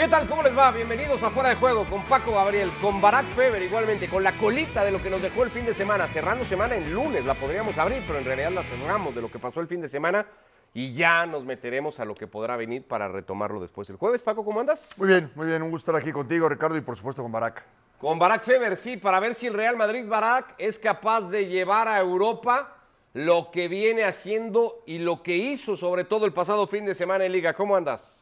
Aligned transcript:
¿Qué 0.00 0.08
tal? 0.08 0.26
¿Cómo 0.26 0.42
les 0.42 0.56
va? 0.56 0.70
Bienvenidos 0.70 1.22
a 1.22 1.28
Fuera 1.28 1.50
de 1.50 1.56
Juego 1.56 1.84
con 1.84 2.02
Paco 2.04 2.32
Gabriel, 2.32 2.70
con 2.80 3.02
Barack 3.02 3.26
Feber 3.34 3.62
igualmente, 3.62 4.08
con 4.08 4.24
la 4.24 4.32
colita 4.32 4.82
de 4.82 4.92
lo 4.92 5.02
que 5.02 5.10
nos 5.10 5.20
dejó 5.20 5.42
el 5.42 5.50
fin 5.50 5.66
de 5.66 5.74
semana, 5.74 6.08
cerrando 6.08 6.42
semana 6.42 6.74
en 6.74 6.90
lunes, 6.90 7.22
la 7.26 7.34
podríamos 7.34 7.76
abrir, 7.76 8.02
pero 8.06 8.18
en 8.18 8.24
realidad 8.24 8.50
la 8.50 8.62
cerramos 8.62 9.14
de 9.14 9.20
lo 9.20 9.30
que 9.30 9.38
pasó 9.38 9.60
el 9.60 9.66
fin 9.66 9.82
de 9.82 9.90
semana 9.90 10.24
y 10.72 10.94
ya 10.94 11.26
nos 11.26 11.44
meteremos 11.44 12.00
a 12.00 12.06
lo 12.06 12.14
que 12.14 12.26
podrá 12.26 12.56
venir 12.56 12.88
para 12.88 13.08
retomarlo 13.08 13.60
después 13.60 13.90
el 13.90 13.96
jueves. 13.96 14.22
Paco, 14.22 14.42
¿cómo 14.42 14.60
andas? 14.60 14.94
Muy 14.96 15.08
bien, 15.08 15.30
muy 15.34 15.46
bien, 15.46 15.60
un 15.62 15.70
gusto 15.70 15.90
estar 15.90 16.00
aquí 16.00 16.12
contigo, 16.12 16.48
Ricardo, 16.48 16.78
y 16.78 16.80
por 16.80 16.96
supuesto 16.96 17.20
con 17.20 17.30
Barack. 17.30 17.62
Con 18.00 18.18
Barack 18.18 18.42
Feber, 18.42 18.78
sí, 18.78 18.96
para 18.96 19.20
ver 19.20 19.34
si 19.34 19.48
el 19.48 19.52
Real 19.52 19.76
Madrid 19.76 20.06
Barack 20.08 20.54
es 20.56 20.78
capaz 20.78 21.28
de 21.28 21.46
llevar 21.46 21.88
a 21.88 22.00
Europa 22.00 22.74
lo 23.12 23.50
que 23.50 23.68
viene 23.68 24.04
haciendo 24.04 24.82
y 24.86 24.96
lo 24.96 25.22
que 25.22 25.36
hizo 25.36 25.76
sobre 25.76 26.04
todo 26.04 26.24
el 26.24 26.32
pasado 26.32 26.66
fin 26.66 26.86
de 26.86 26.94
semana 26.94 27.26
en 27.26 27.32
Liga. 27.32 27.52
¿Cómo 27.52 27.76
andas? 27.76 28.19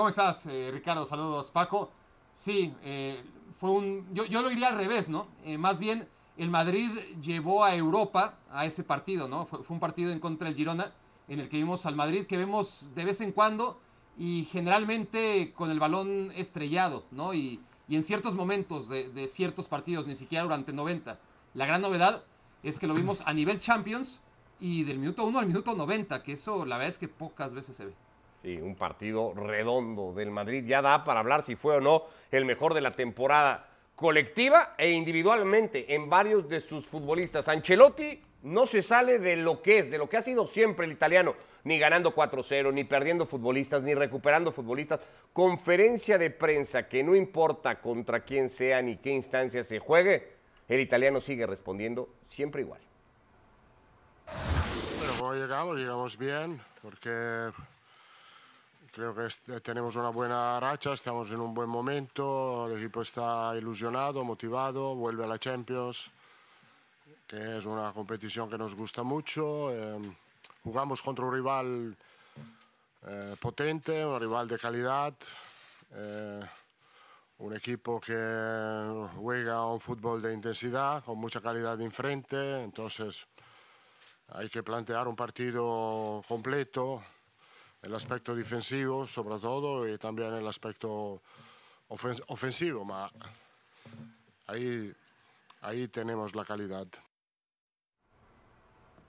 ¿Cómo 0.00 0.08
estás, 0.08 0.46
eh, 0.46 0.70
Ricardo? 0.72 1.04
Saludos, 1.04 1.50
Paco. 1.50 1.90
Sí, 2.32 2.74
eh, 2.82 3.22
fue 3.52 3.70
un. 3.70 4.08
Yo, 4.14 4.24
yo, 4.24 4.40
lo 4.40 4.48
diría 4.48 4.68
al 4.68 4.78
revés, 4.78 5.10
¿no? 5.10 5.26
Eh, 5.44 5.58
más 5.58 5.78
bien, 5.78 6.08
el 6.38 6.48
Madrid 6.48 6.88
llevó 7.20 7.64
a 7.64 7.74
Europa 7.74 8.38
a 8.50 8.64
ese 8.64 8.82
partido, 8.82 9.28
¿no? 9.28 9.44
Fue, 9.44 9.62
fue, 9.62 9.74
un 9.74 9.78
partido 9.78 10.10
en 10.10 10.18
contra 10.18 10.48
del 10.48 10.56
Girona, 10.56 10.94
en 11.28 11.40
el 11.40 11.50
que 11.50 11.58
vimos 11.58 11.84
al 11.84 11.96
Madrid, 11.96 12.24
que 12.24 12.38
vemos 12.38 12.92
de 12.94 13.04
vez 13.04 13.20
en 13.20 13.32
cuando 13.32 13.78
y 14.16 14.48
generalmente 14.50 15.52
con 15.54 15.70
el 15.70 15.78
balón 15.78 16.32
estrellado, 16.34 17.04
¿no? 17.10 17.34
Y, 17.34 17.60
y 17.86 17.96
en 17.96 18.02
ciertos 18.02 18.34
momentos 18.34 18.88
de, 18.88 19.10
de, 19.10 19.28
ciertos 19.28 19.68
partidos, 19.68 20.06
ni 20.06 20.14
siquiera 20.14 20.44
durante 20.44 20.72
90. 20.72 21.20
La 21.52 21.66
gran 21.66 21.82
novedad 21.82 22.24
es 22.62 22.78
que 22.78 22.86
lo 22.86 22.94
vimos 22.94 23.22
a 23.26 23.34
nivel 23.34 23.60
Champions 23.60 24.22
y 24.60 24.82
del 24.84 24.98
minuto 24.98 25.26
1 25.26 25.38
al 25.38 25.46
minuto 25.46 25.74
90, 25.74 26.22
que 26.22 26.32
eso 26.32 26.64
la 26.64 26.78
verdad 26.78 26.88
es 26.88 26.96
que 26.96 27.08
pocas 27.08 27.52
veces 27.52 27.76
se 27.76 27.84
ve. 27.84 27.94
Sí, 28.42 28.56
un 28.56 28.74
partido 28.74 29.34
redondo 29.34 30.12
del 30.14 30.30
Madrid. 30.30 30.64
Ya 30.66 30.80
da 30.80 31.04
para 31.04 31.20
hablar 31.20 31.42
si 31.42 31.56
fue 31.56 31.76
o 31.76 31.80
no 31.80 32.04
el 32.30 32.44
mejor 32.44 32.72
de 32.74 32.80
la 32.80 32.92
temporada 32.92 33.68
colectiva 33.94 34.74
e 34.78 34.90
individualmente 34.90 35.94
en 35.94 36.08
varios 36.08 36.48
de 36.48 36.60
sus 36.60 36.86
futbolistas. 36.86 37.48
Ancelotti 37.48 38.22
no 38.42 38.64
se 38.64 38.80
sale 38.80 39.18
de 39.18 39.36
lo 39.36 39.60
que 39.60 39.80
es, 39.80 39.90
de 39.90 39.98
lo 39.98 40.08
que 40.08 40.16
ha 40.16 40.22
sido 40.22 40.46
siempre 40.46 40.86
el 40.86 40.92
italiano, 40.92 41.34
ni 41.64 41.78
ganando 41.78 42.14
4-0, 42.14 42.72
ni 42.72 42.84
perdiendo 42.84 43.26
futbolistas, 43.26 43.82
ni 43.82 43.92
recuperando 43.94 44.52
futbolistas. 44.52 45.00
Conferencia 45.34 46.16
de 46.16 46.30
prensa 46.30 46.88
que 46.88 47.02
no 47.02 47.14
importa 47.14 47.78
contra 47.80 48.20
quién 48.20 48.48
sea 48.48 48.80
ni 48.80 48.96
qué 48.96 49.10
instancia 49.10 49.62
se 49.62 49.78
juegue, 49.78 50.32
el 50.66 50.80
italiano 50.80 51.20
sigue 51.20 51.46
respondiendo 51.46 52.08
siempre 52.28 52.62
igual. 52.62 52.80
Bueno, 55.18 55.34
llegamos, 55.34 55.76
llegamos 55.76 56.16
bien, 56.16 56.62
porque 56.80 57.50
Creo 58.92 59.14
que 59.14 59.28
tenemos 59.60 59.94
una 59.94 60.08
buena 60.08 60.58
racha, 60.58 60.94
estamos 60.94 61.30
en 61.30 61.38
un 61.38 61.54
buen 61.54 61.68
momento, 61.68 62.66
el 62.66 62.76
equipo 62.76 63.02
está 63.02 63.54
ilusionado, 63.56 64.24
motivado, 64.24 64.96
vuelve 64.96 65.22
a 65.22 65.28
la 65.28 65.38
Champions, 65.38 66.10
que 67.28 67.58
es 67.58 67.66
una 67.66 67.92
competición 67.92 68.50
que 68.50 68.58
nos 68.58 68.74
gusta 68.74 69.04
mucho. 69.04 69.72
Eh, 69.72 70.00
jugamos 70.64 71.02
contra 71.02 71.24
un 71.24 71.32
rival 71.32 71.96
eh, 73.06 73.36
potente, 73.38 74.04
un 74.04 74.18
rival 74.18 74.48
de 74.48 74.58
calidad, 74.58 75.14
eh, 75.92 76.40
un 77.38 77.54
equipo 77.54 78.00
que 78.00 79.08
juega 79.14 79.66
un 79.66 79.78
fútbol 79.78 80.20
de 80.20 80.34
intensidad, 80.34 81.04
con 81.04 81.16
mucha 81.16 81.40
calidad 81.40 81.80
enfrente, 81.80 82.64
entonces 82.64 83.24
hay 84.30 84.48
que 84.48 84.64
plantear 84.64 85.06
un 85.06 85.14
partido 85.14 86.22
completo 86.26 87.00
el 87.82 87.94
aspecto 87.94 88.34
defensivo 88.34 89.06
sobre 89.06 89.38
todo 89.38 89.88
y 89.88 89.96
también 89.98 90.34
el 90.34 90.46
aspecto 90.46 91.22
ofen 91.88 92.16
ofensivo, 92.28 92.84
ma 92.84 93.10
ahí, 94.46 94.92
ahí 95.62 95.88
tenemos 95.88 96.34
la 96.34 96.44
calidad. 96.44 96.86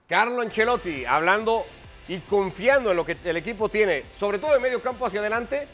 Carlo 0.07 0.41
Ancelotti 0.41 1.05
hablando 1.05 1.65
y 2.07 2.19
confiando 2.19 2.91
en 2.91 2.97
lo 2.97 3.05
que 3.05 3.17
el 3.23 3.37
equipo 3.37 3.69
tiene, 3.69 4.03
sobre 4.17 4.39
todo 4.39 4.53
de 4.53 4.59
medio 4.59 4.81
campo 4.81 5.05
hacia 5.05 5.19
adelante, 5.19 5.67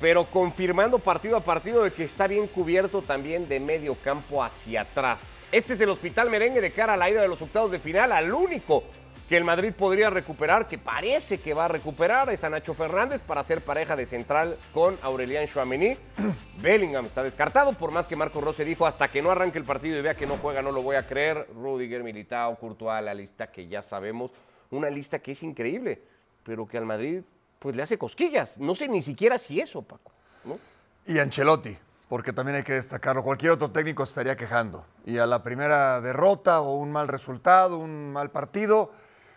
pero 0.00 0.28
confirmando 0.30 0.98
partido 0.98 1.36
a 1.36 1.44
partido 1.44 1.84
de 1.84 1.92
que 1.92 2.04
está 2.04 2.26
bien 2.26 2.48
cubierto 2.48 3.02
también 3.02 3.48
de 3.48 3.60
medio 3.60 3.94
campo 3.94 4.42
hacia 4.42 4.82
atrás. 4.82 5.42
Este 5.52 5.74
es 5.74 5.80
el 5.80 5.90
hospital 5.90 6.30
merengue 6.30 6.60
de 6.60 6.72
cara 6.72 6.94
a 6.94 6.96
la 6.96 7.08
ida 7.08 7.22
de 7.22 7.28
los 7.28 7.40
octavos 7.40 7.70
de 7.70 7.78
final, 7.78 8.12
al 8.12 8.32
único 8.32 8.84
que 9.28 9.36
el 9.36 9.44
Madrid 9.44 9.72
podría 9.76 10.08
recuperar, 10.08 10.68
que 10.68 10.78
parece 10.78 11.40
que 11.40 11.52
va 11.52 11.64
a 11.64 11.68
recuperar, 11.68 12.30
es 12.30 12.44
a 12.44 12.50
Nacho 12.50 12.74
Fernández 12.74 13.20
para 13.20 13.42
ser 13.42 13.60
pareja 13.60 13.96
de 13.96 14.06
central 14.06 14.56
con 14.72 14.98
Aurelian 15.02 15.46
Chouameni. 15.46 15.96
Bellingham 16.60 17.06
está 17.06 17.22
descartado, 17.22 17.72
por 17.72 17.90
más 17.90 18.06
que 18.06 18.14
Marco 18.14 18.40
Rose 18.40 18.64
dijo, 18.64 18.86
hasta 18.86 19.08
que 19.08 19.22
no 19.22 19.30
arranque 19.30 19.58
el 19.58 19.64
partido 19.64 19.98
y 19.98 20.02
vea 20.02 20.14
que 20.14 20.26
no 20.26 20.38
juega, 20.38 20.62
no 20.62 20.70
lo 20.70 20.82
voy 20.82 20.96
a 20.96 21.06
creer. 21.06 21.48
Rudiger, 21.54 22.04
Militao, 22.04 22.56
Courtois, 22.56 23.02
la 23.02 23.14
lista 23.14 23.50
que 23.50 23.66
ya 23.66 23.82
sabemos, 23.82 24.30
una 24.70 24.90
lista 24.90 25.18
que 25.18 25.32
es 25.32 25.42
increíble, 25.42 26.00
pero 26.44 26.66
que 26.66 26.78
al 26.78 26.86
Madrid 26.86 27.22
pues 27.58 27.74
le 27.74 27.82
hace 27.82 27.98
cosquillas. 27.98 28.58
No 28.58 28.74
sé 28.76 28.86
ni 28.86 29.02
siquiera 29.02 29.38
si 29.38 29.60
eso, 29.60 29.82
Paco. 29.82 30.12
¿no? 30.44 30.58
Y 31.04 31.18
Ancelotti, 31.18 31.76
porque 32.08 32.32
también 32.32 32.56
hay 32.56 32.62
que 32.62 32.74
destacarlo. 32.74 33.24
Cualquier 33.24 33.52
otro 33.52 33.72
técnico 33.72 34.04
estaría 34.04 34.36
quejando. 34.36 34.86
Y 35.04 35.18
a 35.18 35.26
la 35.26 35.42
primera 35.42 36.00
derrota 36.00 36.60
o 36.60 36.76
un 36.76 36.92
mal 36.92 37.08
resultado, 37.08 37.78
un 37.78 38.12
mal 38.12 38.30
partido, 38.30 38.92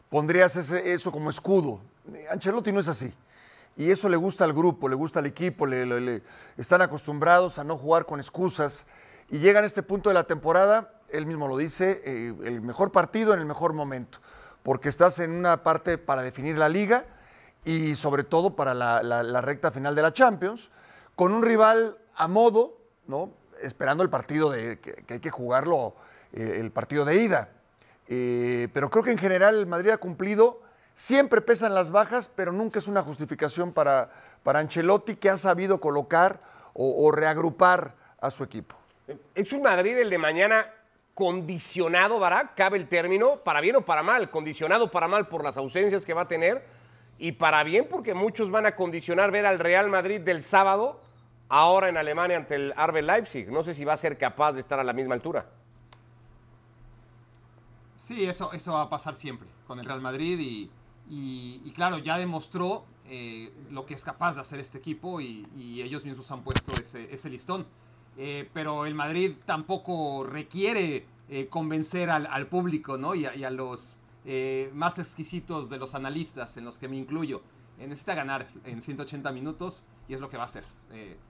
pondrías 0.10 0.56
eso 0.56 1.12
como 1.12 1.30
escudo. 1.30 1.82
Ancelotti 2.32 2.72
no 2.72 2.80
es 2.80 2.88
así. 2.88 3.14
Y 3.78 3.92
eso 3.92 4.10
le 4.10 4.18
gusta 4.18 4.44
al 4.44 4.54
grupo, 4.54 4.90
le 4.90 4.96
gusta 4.96 5.20
al 5.20 5.26
equipo, 5.26 5.66
le, 5.66 6.22
están 6.58 6.82
acostumbrados 6.82 7.60
a 7.60 7.64
no 7.64 7.78
jugar 7.78 8.06
con 8.06 8.20
excusas. 8.20 8.86
Y 9.30 9.40
llegan 9.40 9.64
a 9.64 9.68
este 9.68 9.84
punto 9.84 10.10
de 10.10 10.16
la 10.16 10.26
temporada, 10.26 10.94
él 11.10 11.26
mismo 11.26 11.48
lo 11.48 11.56
dice, 11.56 12.02
eh, 12.04 12.36
el 12.44 12.62
mejor 12.62 12.92
partido 12.92 13.34
en 13.34 13.40
el 13.40 13.46
mejor 13.46 13.74
momento. 13.74 14.20
Porque 14.64 14.90
estás 14.90 15.20
en 15.20 15.32
una 15.32 15.64
parte 15.64 15.98
para 15.98 16.22
definir 16.24 16.58
la 16.58 16.68
liga 16.68 17.06
y 17.64 17.96
sobre 17.96 18.24
todo 18.24 18.56
para 18.56 18.74
la, 18.74 19.42
recta 19.42 19.72
final 19.72 19.96
de 19.96 20.02
la 20.02 20.12
Champions, 20.12 20.72
con 21.16 21.32
un 21.32 21.44
rival 21.44 21.98
a 22.16 22.28
modo, 22.28 22.78
¿no? 23.08 23.32
esperando 23.62 24.04
el 24.04 24.10
partido 24.10 24.50
de, 24.50 24.80
que, 24.80 24.94
que 25.06 25.16
hay 25.16 25.20
que 25.20 25.32
jugarlo, 25.32 25.96
eh, 26.34 26.58
el 26.58 26.72
partido 26.72 27.06
de 27.06 27.22
ida. 27.22 27.50
Eh, 28.12 28.68
pero 28.74 28.90
creo 28.90 29.04
que 29.04 29.12
en 29.12 29.18
general 29.20 29.56
el 29.56 29.68
Madrid 29.68 29.92
ha 29.92 29.98
cumplido. 29.98 30.62
Siempre 30.96 31.42
pesan 31.42 31.74
las 31.74 31.92
bajas, 31.92 32.30
pero 32.36 32.52
nunca 32.52 32.80
es 32.80 32.88
una 32.88 33.04
justificación 33.04 33.72
para, 33.72 34.10
para 34.44 34.60
Ancelotti 34.60 35.16
que 35.16 35.30
ha 35.30 35.38
sabido 35.38 35.80
colocar 35.80 36.42
o, 36.74 37.12
reagrupar 37.12 37.94
a 38.20 38.32
su 38.32 38.44
equipo. 38.44 38.76
Es 39.36 39.54
un 39.54 39.62
Madrid 39.62 39.98
el 39.98 40.10
de 40.10 40.18
mañana 40.18 40.66
condicionado, 41.14 42.20
Barak, 42.20 42.56
cabe 42.56 42.78
el 42.78 42.88
término, 42.88 43.38
para 43.38 43.60
bien 43.60 43.76
o 43.76 43.82
para 43.82 44.04
mal, 44.04 44.30
condicionado 44.30 44.90
para 44.90 45.08
mal 45.08 45.28
por 45.28 45.44
las 45.44 45.58
ausencias 45.58 46.06
que 46.06 46.14
va 46.14 46.22
a 46.22 46.28
tener 46.28 46.64
y 47.18 47.34
para 47.34 47.64
bien 47.64 47.88
porque 47.90 48.14
muchos 48.14 48.50
van 48.50 48.66
a 48.66 48.76
condicionar 48.76 49.32
ver 49.32 49.46
al 49.46 49.60
Real 49.60 49.90
Madrid 49.90 50.22
del 50.22 50.44
sábado 50.44 51.02
ahora 51.50 51.90
en 51.90 51.98
Alemania 51.98 52.38
ante 52.38 52.56
el 52.56 52.74
RB 52.74 53.02
Leipzig. 53.02 53.52
No 53.52 53.64
sé 53.64 53.74
si 53.74 53.84
va 53.84 53.94
a 53.94 53.98
ser 53.98 54.18
capaz 54.18 54.54
de 54.54 54.62
estar 54.62 54.80
a 54.80 54.84
la 54.84 54.94
misma 54.94 55.16
altura. 55.16 55.46
Sí, 58.00 58.24
eso, 58.24 58.54
eso 58.54 58.72
va 58.72 58.84
a 58.84 58.90
pasar 58.90 59.14
siempre 59.14 59.50
con 59.68 59.78
el 59.78 59.84
Real 59.84 60.00
Madrid 60.00 60.40
y, 60.40 60.72
y, 61.10 61.62
y 61.66 61.72
claro, 61.72 61.98
ya 61.98 62.18
demostró 62.18 62.86
eh, 63.10 63.52
lo 63.72 63.86
que 63.86 63.94
es 63.94 64.06
capaz 64.06 64.36
de 64.36 64.42
hacer 64.42 64.58
este 64.62 64.78
equipo 64.78 65.20
y, 65.20 65.46
y 65.54 65.82
ellos 65.82 66.06
mismos 66.06 66.32
han 66.32 66.42
puesto 66.42 66.72
ese, 66.80 67.14
ese 67.14 67.30
listón. 67.30 67.68
Eh, 68.18 68.50
pero 68.54 68.86
el 68.86 68.96
Madrid 68.96 69.34
tampoco 69.46 70.24
requiere 70.24 71.08
eh, 71.28 71.48
convencer 71.50 72.10
al, 72.10 72.26
al, 72.28 72.48
público 72.48 72.98
¿no? 72.98 73.16
y, 73.16 73.26
a, 73.26 73.36
y 73.36 73.44
a 73.44 73.50
los 73.50 73.98
eh, 74.24 74.72
más 74.74 74.98
exquisitos 74.98 75.70
de 75.70 75.78
los 75.78 75.94
analistas, 75.94 76.56
en 76.56 76.64
los 76.64 76.80
que 76.80 76.88
me 76.88 76.96
incluyo. 76.96 77.42
necesita 77.78 78.16
ganar 78.16 78.48
en 78.64 78.82
180 78.82 79.30
minutos 79.34 79.84
y 80.08 80.14
es 80.14 80.22
lo 80.22 80.30
que 80.30 80.38
va 80.38 80.44
a 80.44 80.46
hacer. 80.46 80.64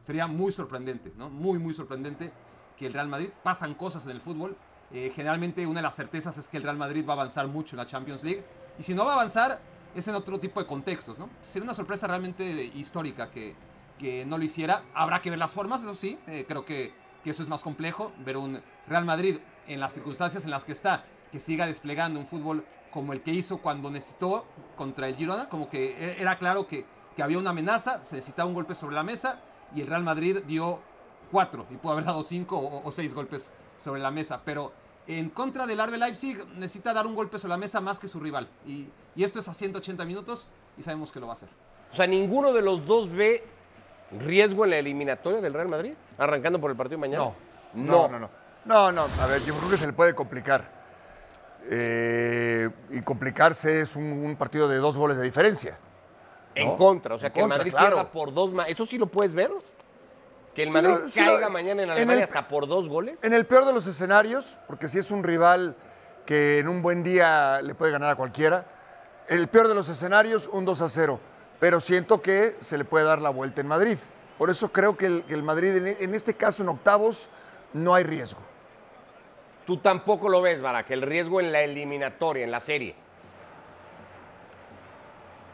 sería 0.01 0.27
muy 0.27 0.51
sorprendente, 0.51 1.11
¿no? 1.17 1.31
muy, 1.31 1.57
muy 1.57 1.73
sorprendente 1.73 2.31
que 2.77 2.85
el 2.85 2.93
Real 2.93 3.07
Madrid. 3.07 3.29
Pasan 3.43 3.73
cosas 3.73 4.05
en 4.05 4.11
el 4.11 4.21
fútbol. 4.21 4.55
Eh, 4.91 5.11
generalmente 5.13 5.65
una 5.67 5.79
de 5.79 5.83
las 5.83 5.95
certezas 5.95 6.37
es 6.37 6.47
que 6.47 6.57
el 6.57 6.63
Real 6.63 6.77
Madrid 6.77 7.05
va 7.07 7.13
a 7.13 7.17
avanzar 7.17 7.47
mucho 7.47 7.75
en 7.75 7.77
la 7.77 7.85
Champions 7.85 8.23
League. 8.23 8.43
Y 8.77 8.83
si 8.83 8.93
no 8.93 9.05
va 9.05 9.11
a 9.11 9.15
avanzar, 9.15 9.59
es 9.95 10.07
en 10.07 10.15
otro 10.15 10.39
tipo 10.39 10.59
de 10.59 10.65
contextos, 10.65 11.19
¿no? 11.19 11.29
Sería 11.41 11.63
una 11.65 11.73
sorpresa 11.73 12.07
realmente 12.07 12.71
histórica 12.75 13.29
que, 13.29 13.55
que 13.97 14.25
no 14.25 14.37
lo 14.37 14.43
hiciera. 14.43 14.83
Habrá 14.93 15.21
que 15.21 15.29
ver 15.29 15.39
las 15.39 15.51
formas, 15.51 15.81
eso 15.81 15.95
sí. 15.95 16.17
Eh, 16.27 16.45
creo 16.47 16.65
que, 16.65 16.93
que 17.23 17.29
eso 17.31 17.43
es 17.43 17.49
más 17.49 17.63
complejo. 17.63 18.11
Ver 18.25 18.37
un 18.37 18.61
Real 18.87 19.05
Madrid 19.05 19.39
en 19.67 19.79
las 19.79 19.93
circunstancias 19.93 20.45
en 20.45 20.51
las 20.51 20.65
que 20.65 20.71
está, 20.71 21.05
que 21.31 21.39
siga 21.39 21.67
desplegando 21.67 22.19
un 22.19 22.25
fútbol 22.25 22.65
como 22.91 23.13
el 23.13 23.21
que 23.21 23.31
hizo 23.31 23.59
cuando 23.59 23.91
necesitó 23.91 24.45
contra 24.75 25.07
el 25.07 25.15
Girona, 25.15 25.49
como 25.49 25.69
que 25.69 25.95
e-, 25.97 26.21
era 26.21 26.37
claro 26.37 26.67
que, 26.67 26.85
que 27.15 27.21
había 27.21 27.37
una 27.37 27.51
amenaza, 27.51 28.03
se 28.03 28.15
necesitaba 28.15 28.47
un 28.47 28.55
golpe 28.55 28.75
sobre 28.75 28.95
la 28.95 29.03
mesa 29.03 29.39
y 29.75 29.81
el 29.81 29.87
Real 29.87 30.03
Madrid 30.03 30.39
dio 30.47 30.79
cuatro 31.31 31.67
y 31.69 31.77
pudo 31.77 31.93
haber 31.93 32.05
dado 32.05 32.23
cinco 32.23 32.81
o, 32.83 32.91
seis 32.91 33.13
golpes 33.13 33.51
sobre 33.77 34.01
la 34.01 34.11
mesa, 34.11 34.41
pero 34.43 34.73
en 35.17 35.29
contra 35.29 35.65
del 35.65 35.79
Arbe 35.79 35.97
Leipzig 35.97 36.37
necesita 36.55 36.93
dar 36.93 37.07
un 37.07 37.15
golpe 37.15 37.39
sobre 37.39 37.49
la 37.49 37.57
mesa 37.57 37.81
más 37.81 37.99
que 37.99 38.07
su 38.07 38.19
rival 38.19 38.47
y, 38.65 38.87
y 39.15 39.23
esto 39.23 39.39
es 39.39 39.47
a 39.47 39.53
180 39.53 40.05
minutos 40.05 40.47
y 40.77 40.83
sabemos 40.83 41.11
que 41.11 41.19
lo 41.19 41.25
va 41.25 41.33
a 41.33 41.35
hacer. 41.35 41.49
O 41.91 41.95
sea, 41.95 42.05
ninguno 42.05 42.53
de 42.53 42.61
los 42.61 42.85
dos 42.85 43.11
ve 43.11 43.43
riesgo 44.11 44.65
en 44.65 44.71
la 44.71 44.77
eliminatoria 44.77 45.41
del 45.41 45.53
Real 45.53 45.69
Madrid, 45.69 45.93
arrancando 46.17 46.59
por 46.61 46.71
el 46.71 46.77
partido 46.77 46.97
de 46.97 47.01
mañana. 47.01 47.23
No, 47.23 47.35
no, 47.73 48.07
no, 48.07 48.19
no. 48.19 48.29
No, 48.65 48.91
no, 48.91 49.07
a 49.19 49.25
ver, 49.25 49.43
yo 49.45 49.55
creo 49.55 49.69
que 49.69 49.77
se 49.77 49.87
le 49.87 49.93
puede 49.93 50.13
complicar. 50.13 50.77
Eh, 51.71 52.69
y 52.91 53.01
complicarse 53.01 53.81
es 53.81 53.95
un, 53.95 54.35
partido 54.37 54.67
de 54.67 54.77
dos 54.77 54.97
goles 54.97 55.17
de 55.17 55.23
diferencia. 55.23 55.77
En 56.55 56.75
contra, 56.75 57.15
o 57.15 57.19
sea, 57.19 57.31
que 57.31 57.41
el 57.41 57.47
Madrid 57.47 57.73
pierda 57.77 58.11
por 58.11 58.33
dos 58.33 58.51
más. 58.51 58.67
¿Eso 58.67 58.85
sí 58.85 58.97
lo 58.97 59.07
puedes 59.07 59.33
ver? 59.33 59.51
Que 60.53 60.63
el 60.63 60.71
Madrid 60.71 60.95
caiga 61.13 61.49
mañana 61.49 61.83
en 61.83 61.89
Alemania 61.89 62.23
hasta 62.23 62.47
por 62.47 62.67
dos 62.67 62.89
goles. 62.89 63.19
En 63.23 63.33
el 63.33 63.45
peor 63.45 63.65
de 63.65 63.73
los 63.73 63.87
escenarios, 63.87 64.57
porque 64.67 64.89
si 64.89 64.99
es 64.99 65.11
un 65.11 65.23
rival 65.23 65.75
que 66.25 66.59
en 66.59 66.67
un 66.67 66.81
buen 66.81 67.03
día 67.03 67.61
le 67.61 67.75
puede 67.75 67.91
ganar 67.91 68.09
a 68.09 68.15
cualquiera, 68.15 68.65
el 69.27 69.47
peor 69.47 69.67
de 69.67 69.75
los 69.75 69.89
escenarios, 69.89 70.49
un 70.51 70.65
2 70.65 70.81
a 70.81 70.89
0. 70.89 71.19
Pero 71.59 71.79
siento 71.79 72.21
que 72.21 72.55
se 72.59 72.77
le 72.77 72.85
puede 72.85 73.05
dar 73.05 73.21
la 73.21 73.29
vuelta 73.29 73.61
en 73.61 73.67
Madrid. 73.67 73.97
Por 74.37 74.49
eso 74.49 74.71
creo 74.71 74.97
que 74.97 75.05
el, 75.05 75.43
Madrid, 75.43 75.75
en 75.75 76.15
este 76.15 76.33
caso 76.33 76.63
en 76.63 76.69
octavos, 76.69 77.29
no 77.73 77.93
hay 77.93 78.03
riesgo. 78.03 78.39
Tú 79.65 79.77
tampoco 79.77 80.29
lo 80.29 80.41
ves, 80.41 80.61
Barak, 80.61 80.89
el 80.91 81.01
riesgo 81.01 81.39
en 81.39 81.51
la 81.51 81.61
eliminatoria, 81.61 82.43
en 82.43 82.51
la 82.51 82.59
serie. 82.59 82.95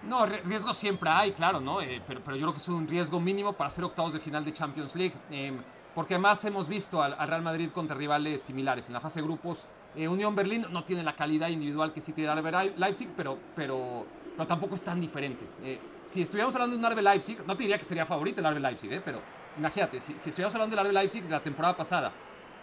No, 0.08 0.26
riesgo 0.26 0.74
siempre 0.74 1.10
hay, 1.10 1.32
claro, 1.32 1.60
¿no? 1.60 1.82
Eh, 1.82 2.02
pero, 2.06 2.20
yo 2.36 2.42
creo 2.42 2.54
que 2.54 2.60
es 2.60 2.68
un 2.68 2.88
riesgo 2.88 3.20
mínimo 3.20 3.54
para 3.54 3.70
ser 3.70 3.84
octavos 3.84 4.14
de 4.14 4.20
final 4.20 4.46
de 4.46 4.54
Champions 4.54 4.96
League. 4.96 5.16
Em, 5.32 5.60
porque 5.96 6.14
además 6.14 6.44
hemos 6.46 6.68
visto 6.68 7.02
al, 7.02 7.18
Real 7.28 7.42
Madrid 7.42 7.70
contra 7.70 7.96
rivales 7.96 8.42
similares. 8.42 8.88
En 8.88 8.94
la 8.94 9.00
fase 9.00 9.20
de 9.22 9.26
grupos, 9.26 9.66
eh, 9.96 10.08
Unión 10.08 10.36
Berlín 10.36 10.66
no 10.70 10.84
tiene 10.84 11.04
la 11.04 11.16
calidad 11.16 11.48
individual 11.48 11.94
que 11.94 12.02
sí 12.02 12.12
tiene 12.12 12.32
el 12.34 12.74
Leipzig, 12.78 13.10
pero, 13.16 13.40
pero, 13.56 14.06
pero 14.36 14.48
tampoco 14.48 14.76
es 14.76 14.84
tan 14.84 15.00
diferente. 15.00 15.48
Eh, 15.64 15.80
si 16.04 16.22
estuviéramos 16.22 16.54
hablando 16.56 16.78
de 16.78 16.86
un 16.86 16.92
RB 16.92 17.02
Leipzig, 17.02 17.40
no 17.48 17.56
te 17.56 17.64
diría 17.64 17.78
que 17.78 17.86
sería 17.86 18.06
favorito 18.06 18.42
el 18.42 18.54
RB 18.54 18.60
Leipzig, 18.60 19.02
pero 19.04 19.22
imagínate, 19.58 20.02
si, 20.02 20.20
si 20.20 20.30
estuviéramos 20.30 20.54
hablando 20.56 20.76
del 20.76 20.86
RB 20.86 20.94
Leipzig 20.94 21.24
de 21.24 21.30
la 21.30 21.42
temporada 21.42 21.78
pasada, 21.78 22.12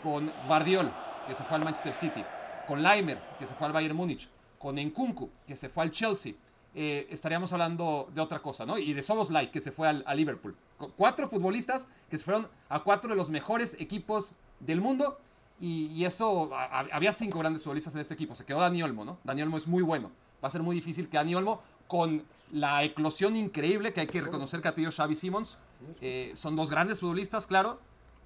con 0.02 0.30
Guardiol, 0.46 0.92
que 1.26 1.34
se 1.34 1.42
fue 1.42 1.56
al 1.56 1.64
Manchester 1.64 1.94
City, 1.94 2.24
con 2.66 2.82
Leimer, 2.82 3.18
que 3.38 3.46
se 3.46 3.54
fue 3.54 3.66
al 3.66 3.72
Bayern 3.72 3.96
Múnich, 3.96 4.28
con 4.58 4.76
Nkunku, 4.76 5.30
que 5.46 5.56
se 5.56 5.68
fue 5.68 5.84
al 5.84 5.90
Chelsea, 5.90 6.34
eh, 6.74 7.06
estaríamos 7.10 7.52
hablando 7.52 8.08
de 8.14 8.20
otra 8.20 8.40
cosa, 8.40 8.64
¿no? 8.64 8.78
Y 8.78 8.94
de 8.94 9.02
Soboslai, 9.02 9.50
que 9.50 9.60
se 9.60 9.72
fue 9.72 9.88
al, 9.88 10.02
a 10.06 10.14
Liverpool. 10.14 10.56
Cuatro 10.96 11.28
futbolistas 11.28 11.86
que 12.10 12.16
se 12.16 12.24
fueron 12.24 12.48
a 12.68 12.80
cuatro 12.80 13.10
de 13.10 13.16
los 13.16 13.30
mejores 13.30 13.76
equipos 13.78 14.34
del 14.60 14.80
mundo. 14.80 15.18
Y, 15.60 16.04
eso, 16.04 16.50
había 16.52 17.12
cinco 17.12 17.38
grandes 17.38 17.62
futbolistas 17.62 17.94
en 17.94 18.00
este 18.00 18.14
equipo. 18.14 18.34
Se 18.34 18.44
quedó 18.44 18.58
Dani 18.58 18.82
Olmo, 18.82 19.04
¿no? 19.04 19.18
Dani 19.22 19.42
Olmo 19.42 19.58
es 19.58 19.68
muy 19.68 19.82
bueno. 19.82 20.10
Va 20.42 20.48
a 20.48 20.50
ser 20.50 20.62
muy 20.62 20.74
difícil 20.74 21.08
que 21.08 21.18
Dani 21.18 21.36
Olmo, 21.36 21.62
con 21.86 22.24
la 22.50 22.82
eclosión 22.82 23.36
increíble 23.36 23.92
que 23.92 24.00
hay 24.00 24.08
que 24.08 24.20
reconocer 24.20 24.60
que 24.60 24.68
ha 24.68 24.74
tenido 24.74 24.90
Xavi 24.90 25.14
Simons, 25.14 25.58
eh, 26.00 26.32
son 26.34 26.56
dos 26.56 26.68
grandes 26.68 26.98
futbolistas, 26.98 27.46
claro, 27.46 27.78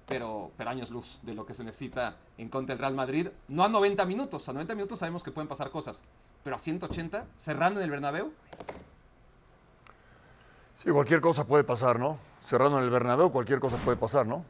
pero, 0.07 0.51
pero 0.57 0.71
años 0.71 0.89
luz 0.89 1.19
de 1.21 1.35
lo 1.35 1.45
que 1.45 1.53
se 1.53 1.63
necesita 1.63 2.17
en 2.39 2.49
contra 2.49 2.73
del 2.73 2.79
Real 2.79 2.95
Madrid. 2.95 3.27
No 3.49 3.63
a 3.63 3.69
90 3.69 4.03
minutos, 4.05 4.49
a 4.49 4.53
90 4.53 4.73
minutos 4.73 4.97
sabemos 4.97 5.23
que 5.23 5.31
pueden 5.31 5.47
pasar 5.47 5.69
cosas, 5.69 6.01
pero 6.43 6.55
a 6.55 6.59
180, 6.59 7.25
cerrando 7.37 7.79
en 7.79 7.85
el 7.85 7.91
Bernabéu. 7.91 8.31
Sí, 10.83 10.91
cualquier 10.91 11.21
cosa 11.21 11.45
puede 11.45 11.63
pasar, 11.63 11.99
¿no? 11.99 12.19
Cerrando 12.43 12.77
en 12.77 12.85
el 12.85 12.89
Bernabéu, 12.89 13.31
cualquier 13.31 13.59
cosa 13.59 13.77
puede 13.77 13.97
pasar, 13.97 14.25
¿no? 14.25 14.45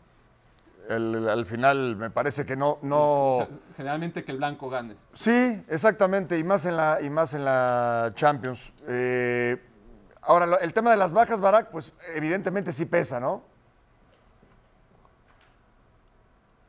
al 0.89 1.45
final 1.45 1.95
me 1.95 2.09
parece 2.09 2.45
que 2.45 2.55
no... 2.55 2.79
no... 2.81 3.47
generalmente 3.75 4.23
que 4.23 4.31
el 4.31 4.37
blanco 4.37 4.69
gane. 4.69 4.95
Sí, 5.13 5.61
exactamente, 5.67 6.37
y 6.39 6.43
más 6.43 6.65
en 6.65 6.77
la, 6.77 6.99
y 7.01 7.09
más 7.09 7.33
en 7.33 7.45
la 7.45 8.11
Champions. 8.15 8.71
Eh, 8.87 9.61
ahora, 10.21 10.57
el 10.61 10.73
tema 10.73 10.91
de 10.91 10.97
las 10.97 11.13
bajas, 11.13 11.41
Barak, 11.41 11.71
pues 11.71 11.91
evidentemente 12.15 12.71
sí 12.71 12.85
pesa, 12.85 13.19
¿no? 13.19 13.43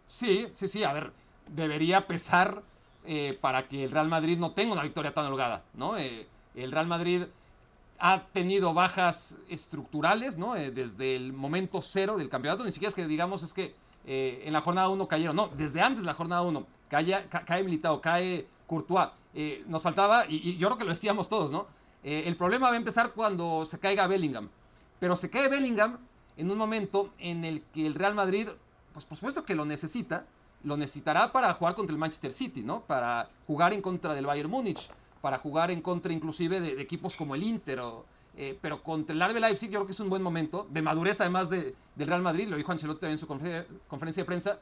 Sí, 0.06 0.50
sí, 0.54 0.66
sí, 0.66 0.82
a 0.84 0.92
ver, 0.92 1.12
debería 1.46 2.06
pesar 2.06 2.62
eh, 3.10 3.38
para 3.40 3.66
que 3.66 3.84
el 3.84 3.90
Real 3.90 4.06
Madrid 4.06 4.36
no 4.36 4.50
tenga 4.50 4.74
una 4.74 4.82
victoria 4.82 5.14
tan 5.14 5.24
holgada, 5.24 5.64
¿no? 5.72 5.96
Eh, 5.96 6.28
el 6.54 6.70
Real 6.70 6.86
Madrid 6.86 7.22
ha 7.98 8.24
tenido 8.34 8.74
bajas 8.74 9.36
estructurales, 9.48 10.36
¿no? 10.36 10.56
Eh, 10.56 10.70
desde 10.70 11.16
el 11.16 11.32
momento 11.32 11.80
cero 11.80 12.18
del 12.18 12.28
campeonato, 12.28 12.64
ni 12.64 12.70
siquiera 12.70 12.90
es 12.90 12.94
que 12.94 13.06
digamos 13.06 13.42
es 13.42 13.54
que 13.54 13.74
en 14.04 14.52
la 14.52 14.60
jornada 14.60 14.90
1 14.90 15.08
cayeron, 15.08 15.36
no, 15.36 15.48
desde 15.48 15.80
antes 15.80 16.02
de 16.02 16.06
la 16.06 16.14
jornada 16.14 16.42
1, 16.42 16.66
cae, 16.88 17.26
cae 17.28 17.64
Militao, 17.64 18.00
cae 18.00 18.46
Courtois, 18.66 19.08
nos 19.66 19.82
faltaba, 19.82 20.26
y, 20.26 20.50
y, 20.50 20.56
yo 20.56 20.68
creo 20.68 20.78
que 20.78 20.84
lo 20.84 20.90
decíamos 20.90 21.28
todos, 21.28 21.50
¿no? 21.50 21.66
el 22.02 22.36
problema 22.36 22.68
va 22.68 22.74
a 22.74 22.76
empezar 22.78 23.12
cuando 23.12 23.66
se 23.66 23.78
caiga 23.78 24.06
Bellingham, 24.06 24.48
pero 24.98 25.16
se 25.16 25.28
cae 25.28 25.48
Bellingham 25.48 25.98
en 26.38 26.50
un 26.50 26.56
momento 26.56 27.10
en 27.18 27.44
el 27.44 27.62
que 27.72 27.86
el 27.86 27.94
Real 27.94 28.14
Madrid 28.14 28.48
pues 28.98 29.06
por 29.06 29.16
supuesto 29.16 29.44
que 29.44 29.54
lo 29.54 29.64
necesita, 29.64 30.26
lo 30.64 30.76
necesitará 30.76 31.32
para 31.32 31.52
jugar 31.54 31.74
contra 31.74 31.92
el 31.92 31.98
Manchester 31.98 32.32
City, 32.32 32.62
¿no? 32.62 32.82
Para 32.82 33.30
jugar 33.46 33.72
en 33.72 33.82
contra 33.82 34.14
del 34.14 34.26
Bayern 34.26 34.50
Múnich, 34.50 34.90
para 35.20 35.38
jugar 35.38 35.70
en 35.70 35.80
contra 35.80 36.12
inclusive 36.12 36.60
de, 36.60 36.80
equipos 36.80 37.16
como 37.16 37.34
el 37.34 37.42
Inter, 37.42 37.80
eh, 38.36 38.58
pero 38.60 38.82
contra 38.82 39.14
el 39.14 39.20
RB 39.20 39.40
Leipzig 39.40 39.70
yo 39.70 39.78
creo 39.78 39.86
que 39.86 39.92
es 39.92 40.00
un 40.00 40.10
buen 40.10 40.22
momento, 40.22 40.66
de 40.70 40.82
madurez 40.82 41.20
además 41.20 41.50
de, 41.50 41.74
del 41.96 42.08
Real 42.08 42.22
Madrid, 42.22 42.48
lo 42.48 42.56
dijo 42.56 42.70
Ancelotti 42.72 43.06
en 43.06 43.18
su 43.18 43.26
conferencia 43.26 44.22
de 44.22 44.24
prensa, 44.24 44.60